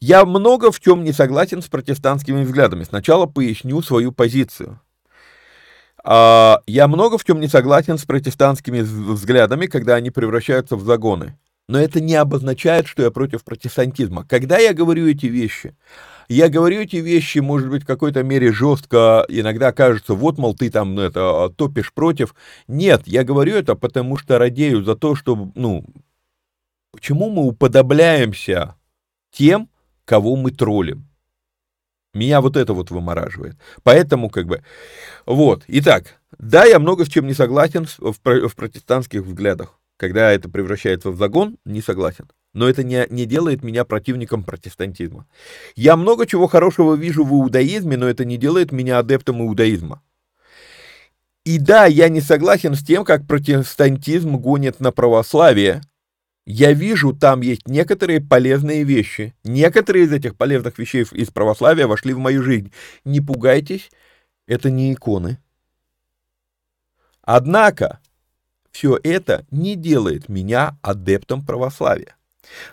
[0.00, 2.82] Я много в чем не согласен с протестантскими взглядами.
[2.82, 4.80] Сначала поясню свою позицию.
[6.04, 11.38] А, я много в чем не согласен с протестантскими взглядами, когда они превращаются в загоны.
[11.68, 14.26] Но это не обозначает, что я против протестантизма.
[14.28, 15.76] Когда я говорю эти вещи,
[16.28, 20.70] я говорю эти вещи, может быть, в какой-то мере жестко, иногда кажется, вот, мол, ты
[20.70, 22.34] там это, топишь против.
[22.66, 25.84] Нет, я говорю это, потому что радею за то, что, ну,
[26.90, 28.74] почему мы уподобляемся
[29.30, 29.68] тем,
[30.04, 31.11] кого мы троллим.
[32.14, 33.56] Меня вот это вот вымораживает.
[33.82, 34.62] Поэтому как бы...
[35.24, 35.64] Вот.
[35.66, 39.78] Итак, да, я много с чем не согласен в, в протестантских взглядах.
[39.96, 42.28] Когда это превращается в загон, не согласен.
[42.52, 45.26] Но это не, не делает меня противником протестантизма.
[45.74, 50.02] Я много чего хорошего вижу в иудаизме, но это не делает меня адептом иудаизма.
[51.44, 55.80] И да, я не согласен с тем, как протестантизм гонит на православие,
[56.44, 59.34] я вижу, там есть некоторые полезные вещи.
[59.44, 62.72] Некоторые из этих полезных вещей из православия вошли в мою жизнь.
[63.04, 63.90] Не пугайтесь,
[64.46, 65.38] это не иконы.
[67.22, 68.00] Однако,
[68.72, 72.16] все это не делает меня адептом православия.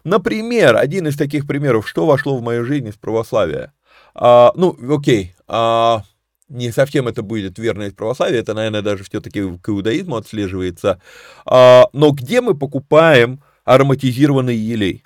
[0.04, 3.74] Например, один из таких примеров, что вошло в мою жизнь из православия.
[4.16, 6.04] А, ну, окей, а,
[6.48, 11.00] не совсем это будет верно из православия, это, наверное, даже все-таки к иудаизму отслеживается.
[11.46, 15.04] А, но где мы покупаем ароматизированный елей.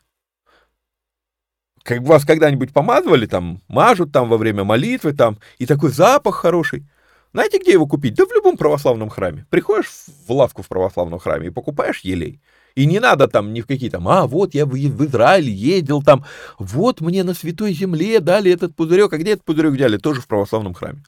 [1.84, 6.88] Как вас когда-нибудь помазывали, там, мажут там во время молитвы, там, и такой запах хороший.
[7.34, 8.14] Знаете, где его купить?
[8.14, 9.46] Да в любом православном храме.
[9.50, 9.90] Приходишь
[10.28, 12.40] в лавку в православном храме и покупаешь елей.
[12.76, 16.26] И не надо там ни в какие там, а вот я в, Израиль ездил там,
[16.58, 19.98] вот мне на Святой Земле дали этот пузырек, а где этот пузырек взяли?
[19.98, 21.04] Тоже в православном храме.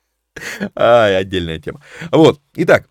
[0.74, 1.82] Ай, отдельная тема.
[2.10, 2.88] Вот, итак,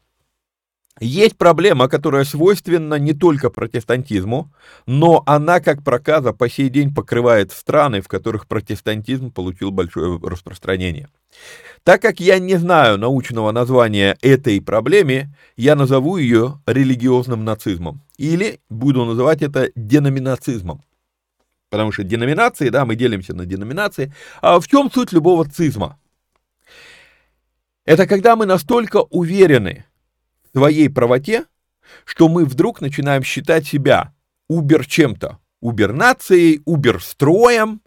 [1.00, 4.52] есть проблема, которая свойственна не только протестантизму,
[4.86, 11.10] но она, как проказа, по сей день покрывает страны, в которых протестантизм получил большое распространение.
[11.84, 18.02] Так как я не знаю научного названия этой проблеме, я назову ее религиозным нацизмом.
[18.18, 20.84] Или буду называть это деноминацизмом.
[21.70, 24.14] Потому что деноминации, да, мы делимся на деноминации.
[24.42, 26.00] А в чем суть любого цизма?
[27.86, 29.86] Это когда мы настолько уверены,
[30.58, 31.46] своей правоте,
[32.04, 34.12] что мы вдруг начинаем считать себя
[34.50, 37.82] убер чем-то, убер-нацией, убер-строем,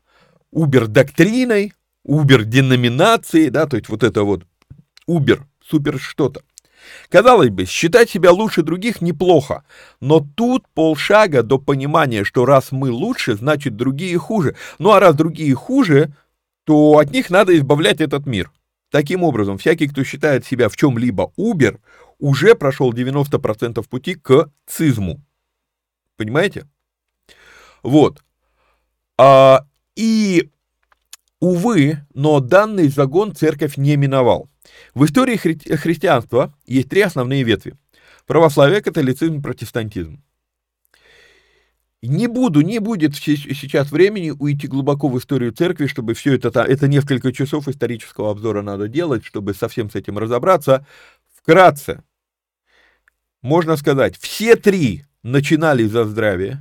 [0.52, 1.72] убер-доктриной,
[2.04, 4.44] убер-деноминацией, да, то есть вот это вот
[5.06, 6.42] убер, супер что-то.
[7.08, 9.64] Казалось бы, считать себя лучше других неплохо,
[10.00, 14.54] но тут полшага до понимания, что раз мы лучше, значит другие хуже.
[14.78, 16.14] Ну а раз другие хуже,
[16.64, 18.52] то от них надо избавлять этот мир.
[18.90, 21.78] Таким образом, всякий, кто считает себя в чем-либо убер,
[22.20, 25.20] уже прошел 90% пути к цизму.
[26.16, 26.68] Понимаете?
[27.82, 28.22] Вот.
[29.18, 29.66] А,
[29.96, 30.50] и,
[31.40, 34.48] увы, но данный загон церковь не миновал.
[34.94, 37.76] В истории хри- христианства есть три основные ветви.
[38.26, 40.22] Православие, католицизм, протестантизм.
[42.02, 46.88] Не буду, не будет сейчас времени уйти глубоко в историю церкви, чтобы все это, это
[46.88, 50.86] несколько часов исторического обзора надо делать, чтобы совсем с этим разобраться.
[51.34, 52.02] Вкратце,
[53.42, 56.60] можно сказать, все три начинали за здравие,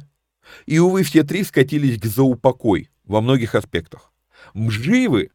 [0.66, 4.12] и, увы, все три скатились к заупокой во многих аспектах.
[4.56, 5.32] Живы,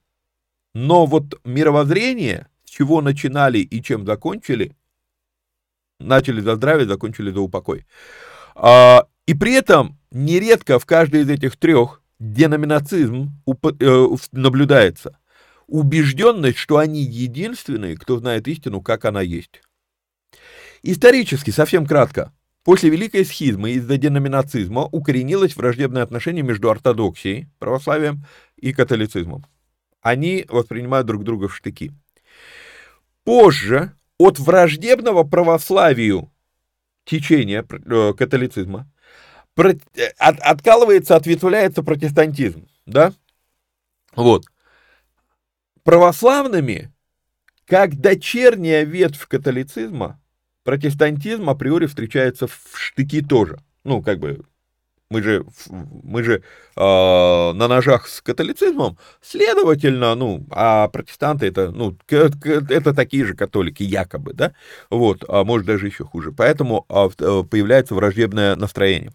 [0.74, 4.76] но вот мировоззрение, с чего начинали и чем закончили,
[6.00, 7.86] начали за здравие, закончили за упокой.
[8.54, 15.18] А, и при этом нередко в каждой из этих трех деноминацизм э, наблюдается.
[15.66, 19.62] Убежденность, что они единственные, кто знает истину, как она есть.
[20.86, 22.30] Исторически, совсем кратко,
[22.62, 28.26] после Великой Схизмы из-за деноминацизма укоренилось враждебное отношение между ортодоксией, православием
[28.56, 29.46] и католицизмом.
[30.02, 31.90] Они воспринимают друг друга в штыки.
[33.24, 36.30] Позже от враждебного православию
[37.06, 38.86] течения э, католицизма
[39.56, 43.14] от, откалывается, ответвляется протестантизм, да?
[44.14, 44.44] Вот.
[45.82, 46.92] Православными,
[47.64, 50.20] как дочерняя ветвь католицизма,
[50.64, 53.58] протестантизм априори встречается в штыки тоже.
[53.84, 54.44] Ну, как бы
[55.10, 56.42] мы же, мы же
[56.76, 63.82] э, на ножах с католицизмом, следовательно, ну, а протестанты это, ну, это такие же католики,
[63.82, 64.54] якобы, да,
[64.90, 66.32] вот, а может даже еще хуже.
[66.32, 69.12] Поэтому а, э, появляется враждебное настроение.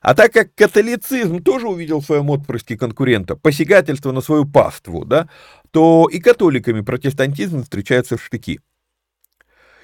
[0.00, 5.28] А так как католицизм тоже увидел в своем отпрыске конкурента, посягательство на свою паству, да,
[5.70, 8.60] то и католиками протестантизм встречается в штыки.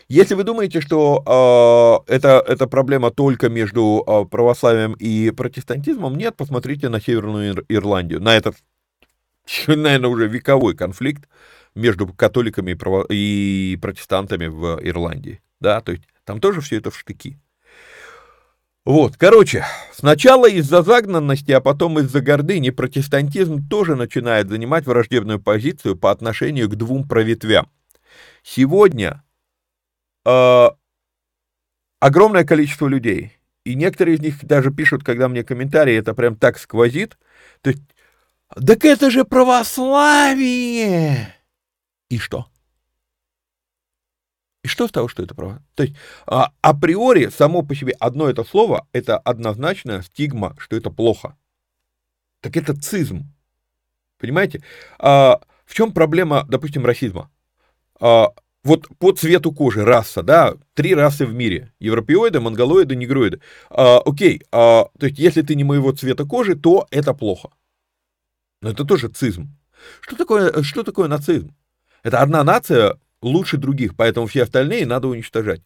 [0.09, 6.37] Если вы думаете, что э, это, это проблема только между э, православием и протестантизмом, нет,
[6.37, 8.57] посмотрите на Северную Ирландию, на этот,
[9.67, 11.29] наверное, уже вековой конфликт
[11.75, 15.41] между католиками и, право, и протестантами в Ирландии.
[15.59, 17.39] Да, то есть там тоже все это в штыки.
[18.85, 25.97] Вот, короче, сначала из-за загнанности, а потом из-за гордыни протестантизм тоже начинает занимать враждебную позицию
[25.97, 27.69] по отношению к двум проветвям.
[28.45, 29.25] Сегодня
[30.27, 30.69] э,
[32.01, 33.39] огромное количество людей.
[33.65, 37.19] И некоторые из них даже пишут, когда мне комментарии, это прям так сквозит.
[37.63, 37.83] То есть,
[38.55, 41.35] так это же православие!
[42.09, 42.47] И что?
[44.63, 45.63] И что с того, что это право?
[45.77, 45.97] То есть
[46.27, 51.37] а, априори само по себе одно это слово, это однозначная стигма, что это плохо.
[52.41, 53.33] Так это цизм.
[54.19, 54.65] Понимаете?
[54.99, 57.31] А, в чем проблема, допустим, расизма?
[58.01, 58.31] А,
[58.67, 61.73] вот по цвету кожи раса, да, три расы в мире.
[61.79, 63.41] Европеоиды, монголоиды, негроиды.
[63.71, 67.51] А, окей, а, то есть если ты не моего цвета кожи, то это плохо.
[68.63, 69.57] Но это тоже цизм.
[70.01, 71.55] Что такое, что такое нацизм?
[72.03, 75.63] Это одна нация лучше других, поэтому все остальные надо уничтожать.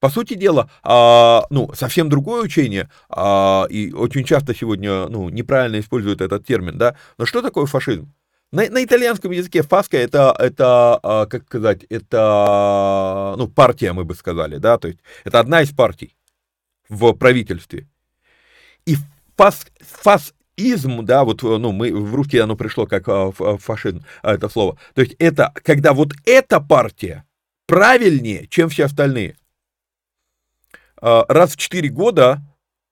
[0.00, 5.80] По сути дела, а, ну, совсем другое учение, а, и очень часто сегодня, ну, неправильно
[5.80, 8.12] используют этот термин, да, но что такое фашизм?
[8.50, 14.14] На, на итальянском языке фаска это, это, а, как сказать, это, ну, партия, мы бы
[14.14, 16.16] сказали, да, то есть это одна из партий
[16.88, 17.86] в правительстве.
[18.86, 18.96] И
[19.36, 24.48] фас, фасизм, да, вот, ну, мы, в русский оно пришло как а, фашизм, а, это
[24.48, 24.78] слово.
[24.94, 27.26] То есть это, когда вот эта партия
[27.66, 29.36] правильнее, чем все остальные.
[31.00, 32.40] Раз в четыре года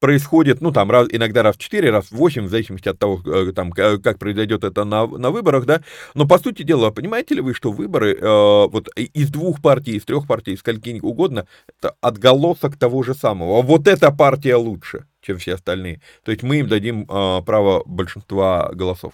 [0.07, 3.21] происходит, ну, там, раз, иногда раз в 4, раз в 8, в зависимости от того,
[3.27, 5.83] э, там, как произойдет это на, на выборах, да,
[6.15, 10.05] но, по сути дела, понимаете ли вы, что выборы э, вот из двух партий, из
[10.05, 13.59] трех партий, из скольки угодно, это отголосок того же самого.
[13.59, 16.01] А вот эта партия лучше, чем все остальные.
[16.23, 19.13] То есть мы им дадим э, право большинства голосов.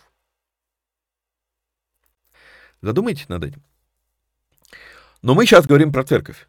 [2.83, 3.63] Задумайтесь над этим.
[5.23, 6.47] Но мы сейчас говорим про церковь.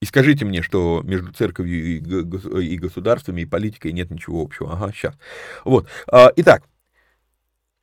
[0.00, 4.72] И скажите мне, что между церковью и государствами, и политикой нет ничего общего.
[4.72, 5.14] Ага, сейчас.
[5.64, 5.88] Вот.
[6.10, 6.64] А, итак,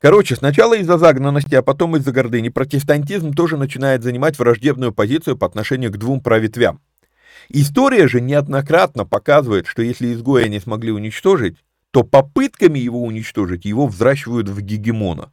[0.04, 5.48] Короче, сначала из-за загнанности, а потом из-за гордыни протестантизм тоже начинает занимать враждебную позицию по
[5.48, 6.82] отношению к двум правитвям.
[7.48, 11.56] История же неоднократно показывает, что если изгоя не смогли уничтожить,
[11.92, 15.32] то попытками его уничтожить его взращивают в гегемона.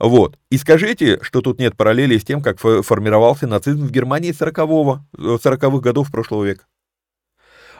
[0.00, 0.38] Вот.
[0.48, 5.76] И скажите, что тут нет параллели с тем, как формировался нацизм в Германии 40-го, 40-х
[5.76, 6.64] э, годов прошлого века.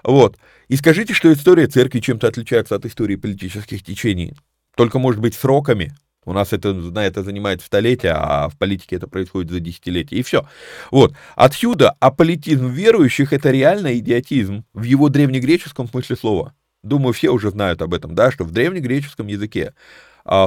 [0.04, 0.36] Вот.
[0.68, 4.34] И скажите, что история церкви чем-то отличается от истории политических течений.
[4.76, 5.94] Только, может быть, сроками.
[6.26, 10.16] У нас это, на это занимает столетия, а в политике это происходит за десятилетия.
[10.16, 10.46] И все.
[10.90, 11.14] Вот.
[11.36, 16.54] Отсюда аполитизм верующих— это реально идиотизм в его древнегреческом смысле слова.
[16.82, 19.74] Думаю, все уже знают об этом, да, что в древнегреческом языке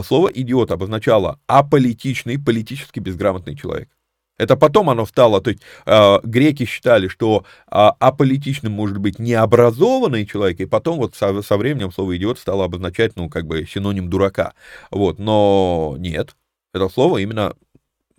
[0.03, 3.89] слово «идиот» обозначало аполитичный, политически безграмотный человек.
[4.37, 10.25] Это потом оно стало, то есть э, греки считали, что э, аполитичным может быть необразованный
[10.25, 14.09] человек, и потом вот со, со временем слово идиот стало обозначать, ну, как бы синоним
[14.09, 14.53] дурака.
[14.89, 16.35] Вот, но нет,
[16.73, 17.53] это слово именно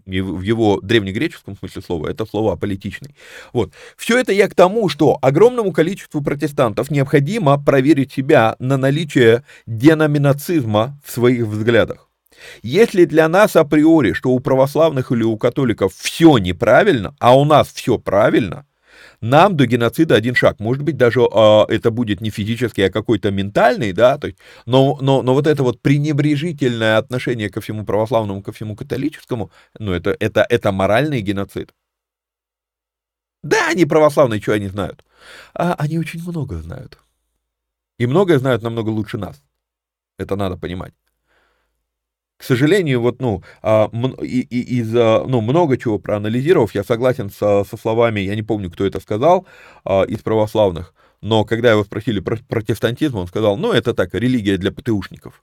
[0.07, 3.15] в его древнегреческом смысле слова, это слово аполитичный.
[3.53, 3.73] Вот.
[3.97, 10.99] Все это я к тому, что огромному количеству протестантов необходимо проверить себя на наличие деноминацизма
[11.05, 12.09] в своих взглядах.
[12.63, 17.73] Если для нас априори, что у православных или у католиков все неправильно, а у нас
[17.73, 18.67] все правильно,
[19.21, 20.61] нам до геноцида один шаг.
[20.61, 24.99] Может быть, даже э, это будет не физический, а какой-то ментальный, да, то есть, но,
[25.01, 30.17] но, но вот это вот пренебрежительное отношение ко всему православному, ко всему католическому, ну, это,
[30.21, 31.73] это, это моральный геноцид.
[33.43, 35.05] Да, они православные, что они знают?
[35.55, 36.99] А они очень много знают.
[37.99, 39.43] И многое знают намного лучше нас.
[40.19, 40.95] Это надо понимать
[42.37, 43.89] к сожалению, вот, ну, а,
[44.23, 49.01] из, ну, много чего проанализировав, я согласен со, со словами, я не помню, кто это
[49.01, 49.47] сказал,
[49.85, 54.59] а, из православных, но когда его спросили про протестантизм, он сказал, ну, это так, религия
[54.59, 55.43] для ПТУшников.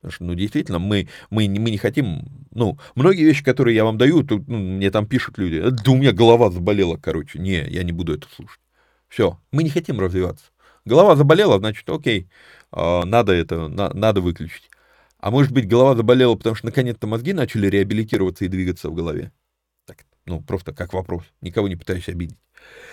[0.00, 3.98] Потому что, ну, действительно, мы, мы, мы не хотим, ну, многие вещи, которые я вам
[3.98, 7.82] даю, тут, ну, мне там пишут люди, да у меня голова заболела, короче, не, я
[7.82, 8.60] не буду это слушать.
[9.08, 10.44] Все, мы не хотим развиваться.
[10.84, 12.28] Голова заболела, значит, окей,
[12.70, 14.67] а, надо это, на, надо выключить.
[15.20, 19.32] А может быть, голова заболела, потому что наконец-то мозги начали реабилитироваться и двигаться в голове?
[19.86, 21.24] Так, ну, просто как вопрос.
[21.40, 22.38] Никого не пытаюсь обидеть.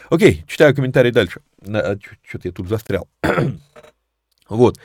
[0.10, 1.42] Окей, читаю комментарий дальше.
[1.68, 3.08] А, Что-то я тут застрял.
[4.48, 4.78] Вот.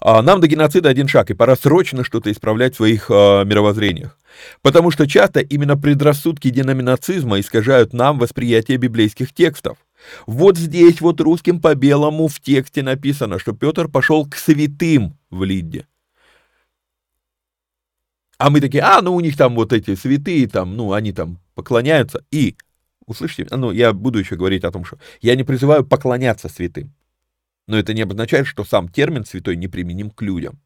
[0.00, 4.18] А, нам до геноцида один шаг, и пора срочно что-то исправлять в своих э, мировоззрениях.
[4.60, 9.78] Потому что часто именно предрассудки деноминацизма искажают нам восприятие библейских текстов.
[10.26, 15.42] Вот здесь вот русским по белому в тексте написано, что Петр пошел к святым в
[15.42, 15.86] Лидде.
[18.38, 21.40] А мы такие, а, ну у них там вот эти святые, там, ну, они там
[21.54, 22.24] поклоняются.
[22.30, 22.56] И,
[23.04, 26.94] услышите, ну, я буду еще говорить о том, что я не призываю поклоняться святым.
[27.66, 30.60] Но это не обозначает, что сам термин святой неприменим к людям.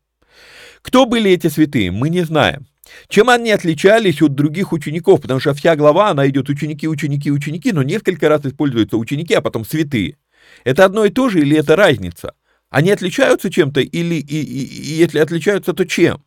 [0.83, 2.67] Кто были эти святые, мы не знаем.
[3.09, 5.23] Чем они отличались от других учеников?
[5.23, 9.41] Потому что вся глава, она идет ученики, ученики, ученики, но несколько раз используются ученики, а
[9.41, 10.19] потом святые.
[10.65, 12.35] Это одно и то же или это разница?
[12.69, 16.23] Они отличаются чем-то или и, и, и если отличаются, то чем?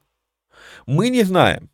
[0.86, 1.69] Мы не знаем.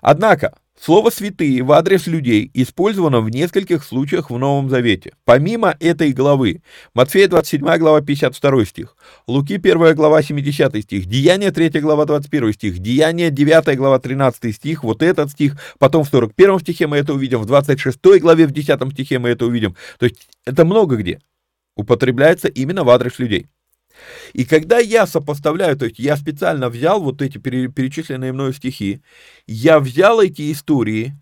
[0.00, 5.12] Однако, слово «святые» в адрес людей использовано в нескольких случаях в Новом Завете.
[5.24, 6.62] Помимо этой главы,
[6.94, 12.78] Матфея 27 глава 52 стих, Луки 1 глава 70 стих, Деяния 3 глава 21 стих,
[12.78, 17.40] Деяния 9 глава 13 стих, вот этот стих, потом в 41 стихе мы это увидим,
[17.40, 19.76] в 26 главе в 10 стихе мы это увидим.
[19.98, 21.20] То есть это много где
[21.76, 23.46] употребляется именно в адрес людей.
[24.32, 29.02] И когда я сопоставляю, то есть я специально взял вот эти перечисленные мною стихи,
[29.46, 31.14] я взял эти истории,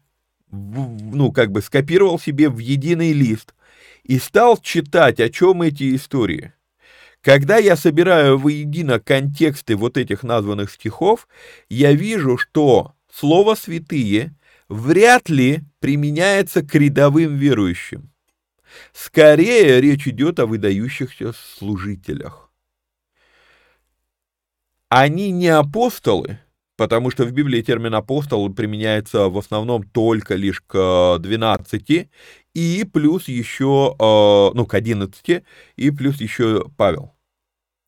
[0.51, 3.55] ну, как бы скопировал себе в единый лист
[4.03, 6.53] и стал читать, о чем эти истории.
[7.22, 11.28] Когда я собираю воедино контексты вот этих названных стихов,
[11.68, 14.35] я вижу, что слово «святые»
[14.68, 18.11] вряд ли применяется к рядовым верующим.
[18.93, 22.49] Скорее речь идет о выдающихся служителях
[24.91, 26.41] они не апостолы,
[26.76, 32.09] потому что в Библии термин апостол применяется в основном только лишь к 12,
[32.55, 35.45] и плюс еще, э, ну, к 11,
[35.76, 37.12] и плюс еще Павел.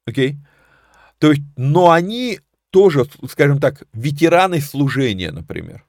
[0.07, 0.36] Окей?
[1.18, 2.38] То есть, но они
[2.70, 5.84] тоже, скажем так, ветераны служения, например.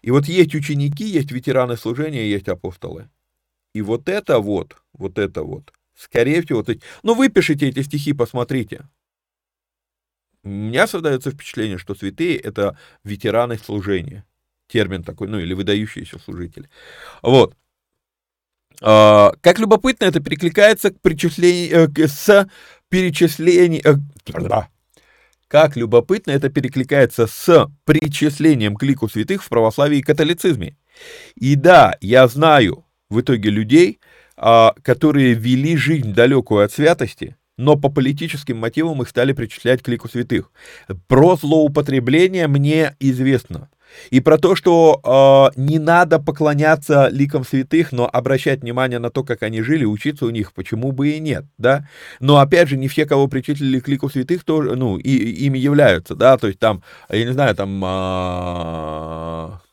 [0.00, 3.10] И вот есть ученики, есть ветераны служения, есть апостолы.
[3.74, 8.12] И вот это вот, вот это вот, скорее всего, то есть, ну, выпишите эти стихи,
[8.12, 8.86] посмотрите
[10.42, 14.24] у меня создается впечатление, что святые— это ветераны служения.
[14.68, 16.70] Термин такой, ну или выдающиеся служители.
[17.22, 17.56] Вот.
[18.80, 22.48] А, как любопытно, это перекликается к причислению, э, с
[22.88, 23.82] перечислением...
[23.84, 24.66] Э,
[25.48, 30.76] как любопытно, это перекликается с причислением к лику святых в православии и католицизме.
[31.34, 33.98] И да, я знаю в итоге людей,
[34.36, 39.88] а, которые вели жизнь далекую от святости, но по политическим мотивам их стали причислять к
[39.88, 40.50] лику святых.
[41.08, 43.68] Про злоупотребление мне известно.
[44.10, 49.24] И про то, что э, не надо поклоняться ликам святых, но обращать внимание на то,
[49.24, 51.86] как они жили, учиться у них, почему бы и нет, да.
[52.20, 56.14] Но опять же, не все, кого причислили к лику святых, тоже, ну, и, ими являются,
[56.14, 57.82] да, то есть там, я не знаю, там...
[57.84, 59.69] Э,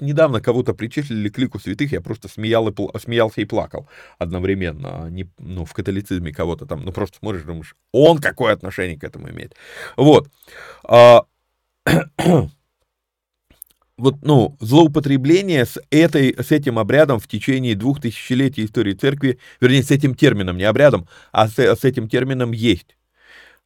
[0.00, 5.04] недавно кого-то причислили к лику святых, я просто смеял и пл- смеялся и плакал одновременно.
[5.04, 9.04] А не, ну, в католицизме кого-то там, ну, просто смотришь, думаешь, он какое отношение к
[9.04, 9.54] этому имеет.
[9.96, 10.28] Вот.
[10.84, 11.24] А,
[13.96, 19.82] вот, ну, злоупотребление с, этой, с этим обрядом в течение двух тысячелетий истории церкви, вернее,
[19.82, 22.96] с этим термином, не обрядом, а с, с этим термином есть.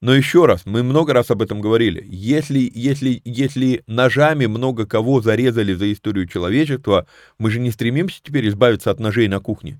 [0.00, 5.20] Но еще раз, мы много раз об этом говорили, если, если, если ножами много кого
[5.20, 7.06] зарезали за историю человечества,
[7.38, 9.78] мы же не стремимся теперь избавиться от ножей на кухне.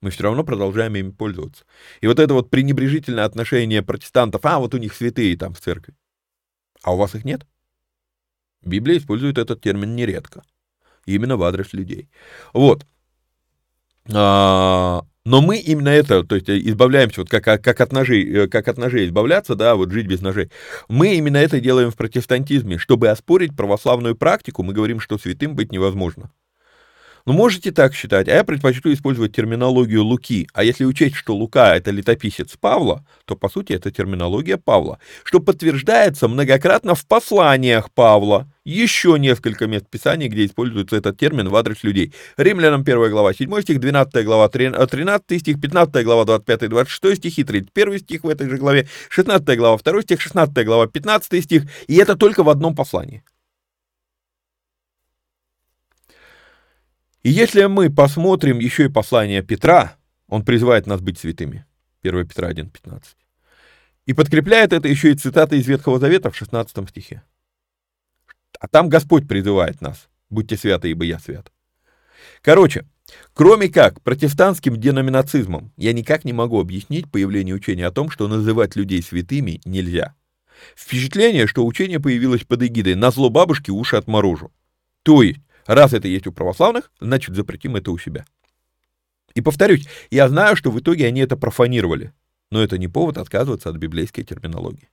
[0.00, 1.64] Мы все равно продолжаем ими пользоваться.
[2.00, 5.94] И вот это вот пренебрежительное отношение протестантов, а вот у них святые там в церкви,
[6.82, 7.44] а у вас их нет?
[8.62, 10.44] Библия использует этот термин нередко.
[11.06, 12.08] Именно в адрес людей.
[12.52, 12.86] Вот.
[14.12, 18.68] А, но мы именно это, то есть избавляемся, вот как, как, от ножей, э, как
[18.68, 20.50] от ножей избавляться, да, вот жить без ножей.
[20.88, 22.78] Мы именно это делаем в протестантизме.
[22.78, 26.30] Чтобы оспорить православную практику, мы говорим, что святым быть невозможно.
[27.26, 30.46] Ну, можете так считать, а я предпочту использовать терминологию Луки.
[30.52, 35.40] А если учесть, что Лука— это летописец Павла, то, по сути, это терминология Павла, что
[35.40, 38.48] подтверждается многократно в посланиях Павла.
[38.64, 42.14] Еще несколько мест Писания, где используется этот термин в адрес людей.
[42.36, 48.22] Римлянам 1 глава 7 стих, 12 глава 13 стих, 15 глава 25-26 стихи, 31 стих
[48.22, 51.64] в этой же главе, 16 глава 2 стих, 16 глава 15 стих.
[51.88, 53.24] И это только в одном послании.
[57.26, 59.96] И если мы посмотрим еще и послание Петра,
[60.28, 61.66] он призывает нас быть святыми.
[62.04, 63.02] 1 Петра 1.15.
[64.04, 67.24] И подкрепляет это еще и цитата из Ветхого Завета в 16 стихе.
[68.60, 70.08] А там Господь призывает нас.
[70.30, 71.50] Будьте святы, ибо я свят.
[72.42, 72.86] Короче,
[73.34, 78.76] кроме как протестантским деноминацизмом, я никак не могу объяснить появление учения о том, что называть
[78.76, 80.14] людей святыми нельзя.
[80.76, 84.52] Впечатление, что учение появилось под эгидой «на зло бабушки уши отморожу».
[85.02, 88.24] То есть, Раз это есть у православных, значит запретим это у себя.
[89.34, 92.12] И повторюсь, я знаю, что в итоге они это профанировали,
[92.50, 94.88] но это не повод отказываться от библейской терминологии.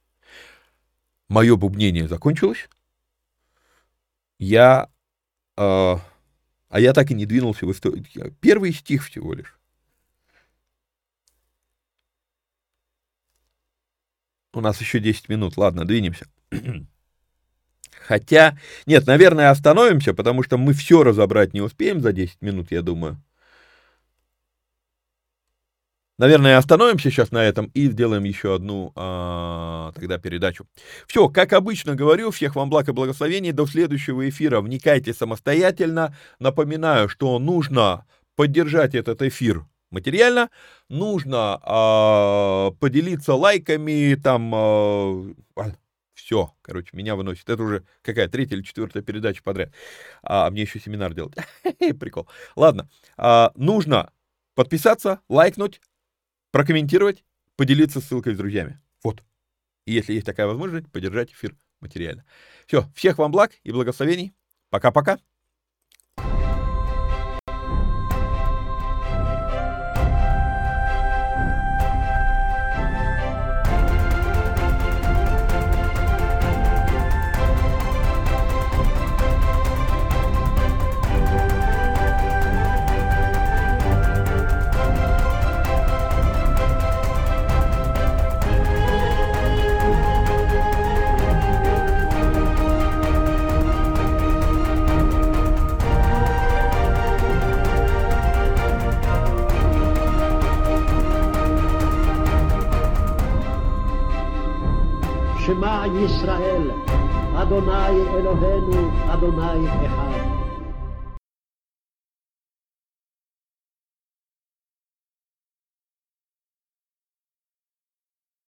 [1.30, 2.68] Мое бубнение закончилось.
[4.40, 4.90] Я...
[5.58, 5.96] Э,
[6.70, 8.06] а я так и не двинулся в историю.
[8.42, 9.58] Первый стих всего лишь.
[14.54, 15.58] У нас еще 10 минут.
[15.58, 16.28] Ладно, двинемся.
[18.06, 22.82] Хотя, нет, наверное, остановимся, потому что мы все разобрать не успеем за 10 минут, я
[22.82, 23.22] думаю.
[26.20, 30.68] Наверное, остановимся сейчас на этом и сделаем еще одну а, тогда передачу.
[31.08, 33.52] Все, как обычно говорю, всех вам благ и благословений.
[33.52, 36.16] До следующего эфира вникайте самостоятельно.
[36.40, 40.50] Напоминаю, что нужно поддержать этот эфир материально,
[40.90, 45.34] нужно а, поделиться лайками, там, а,
[46.34, 47.48] все, короче, меня выносит.
[47.48, 49.72] Это уже какая третья или четвертая передача подряд.
[50.24, 51.36] А мне еще семинар делать.
[52.00, 52.28] Прикол.
[52.56, 54.12] Ладно, а, нужно
[54.56, 55.80] подписаться, лайкнуть,
[56.50, 57.24] прокомментировать,
[57.56, 58.82] поделиться ссылкой с друзьями.
[59.04, 59.24] Вот.
[59.86, 62.26] И если есть такая возможность, поддержать эфир материально.
[62.66, 64.34] Все, всех вам благ и благословений.
[64.72, 65.20] Пока-пока.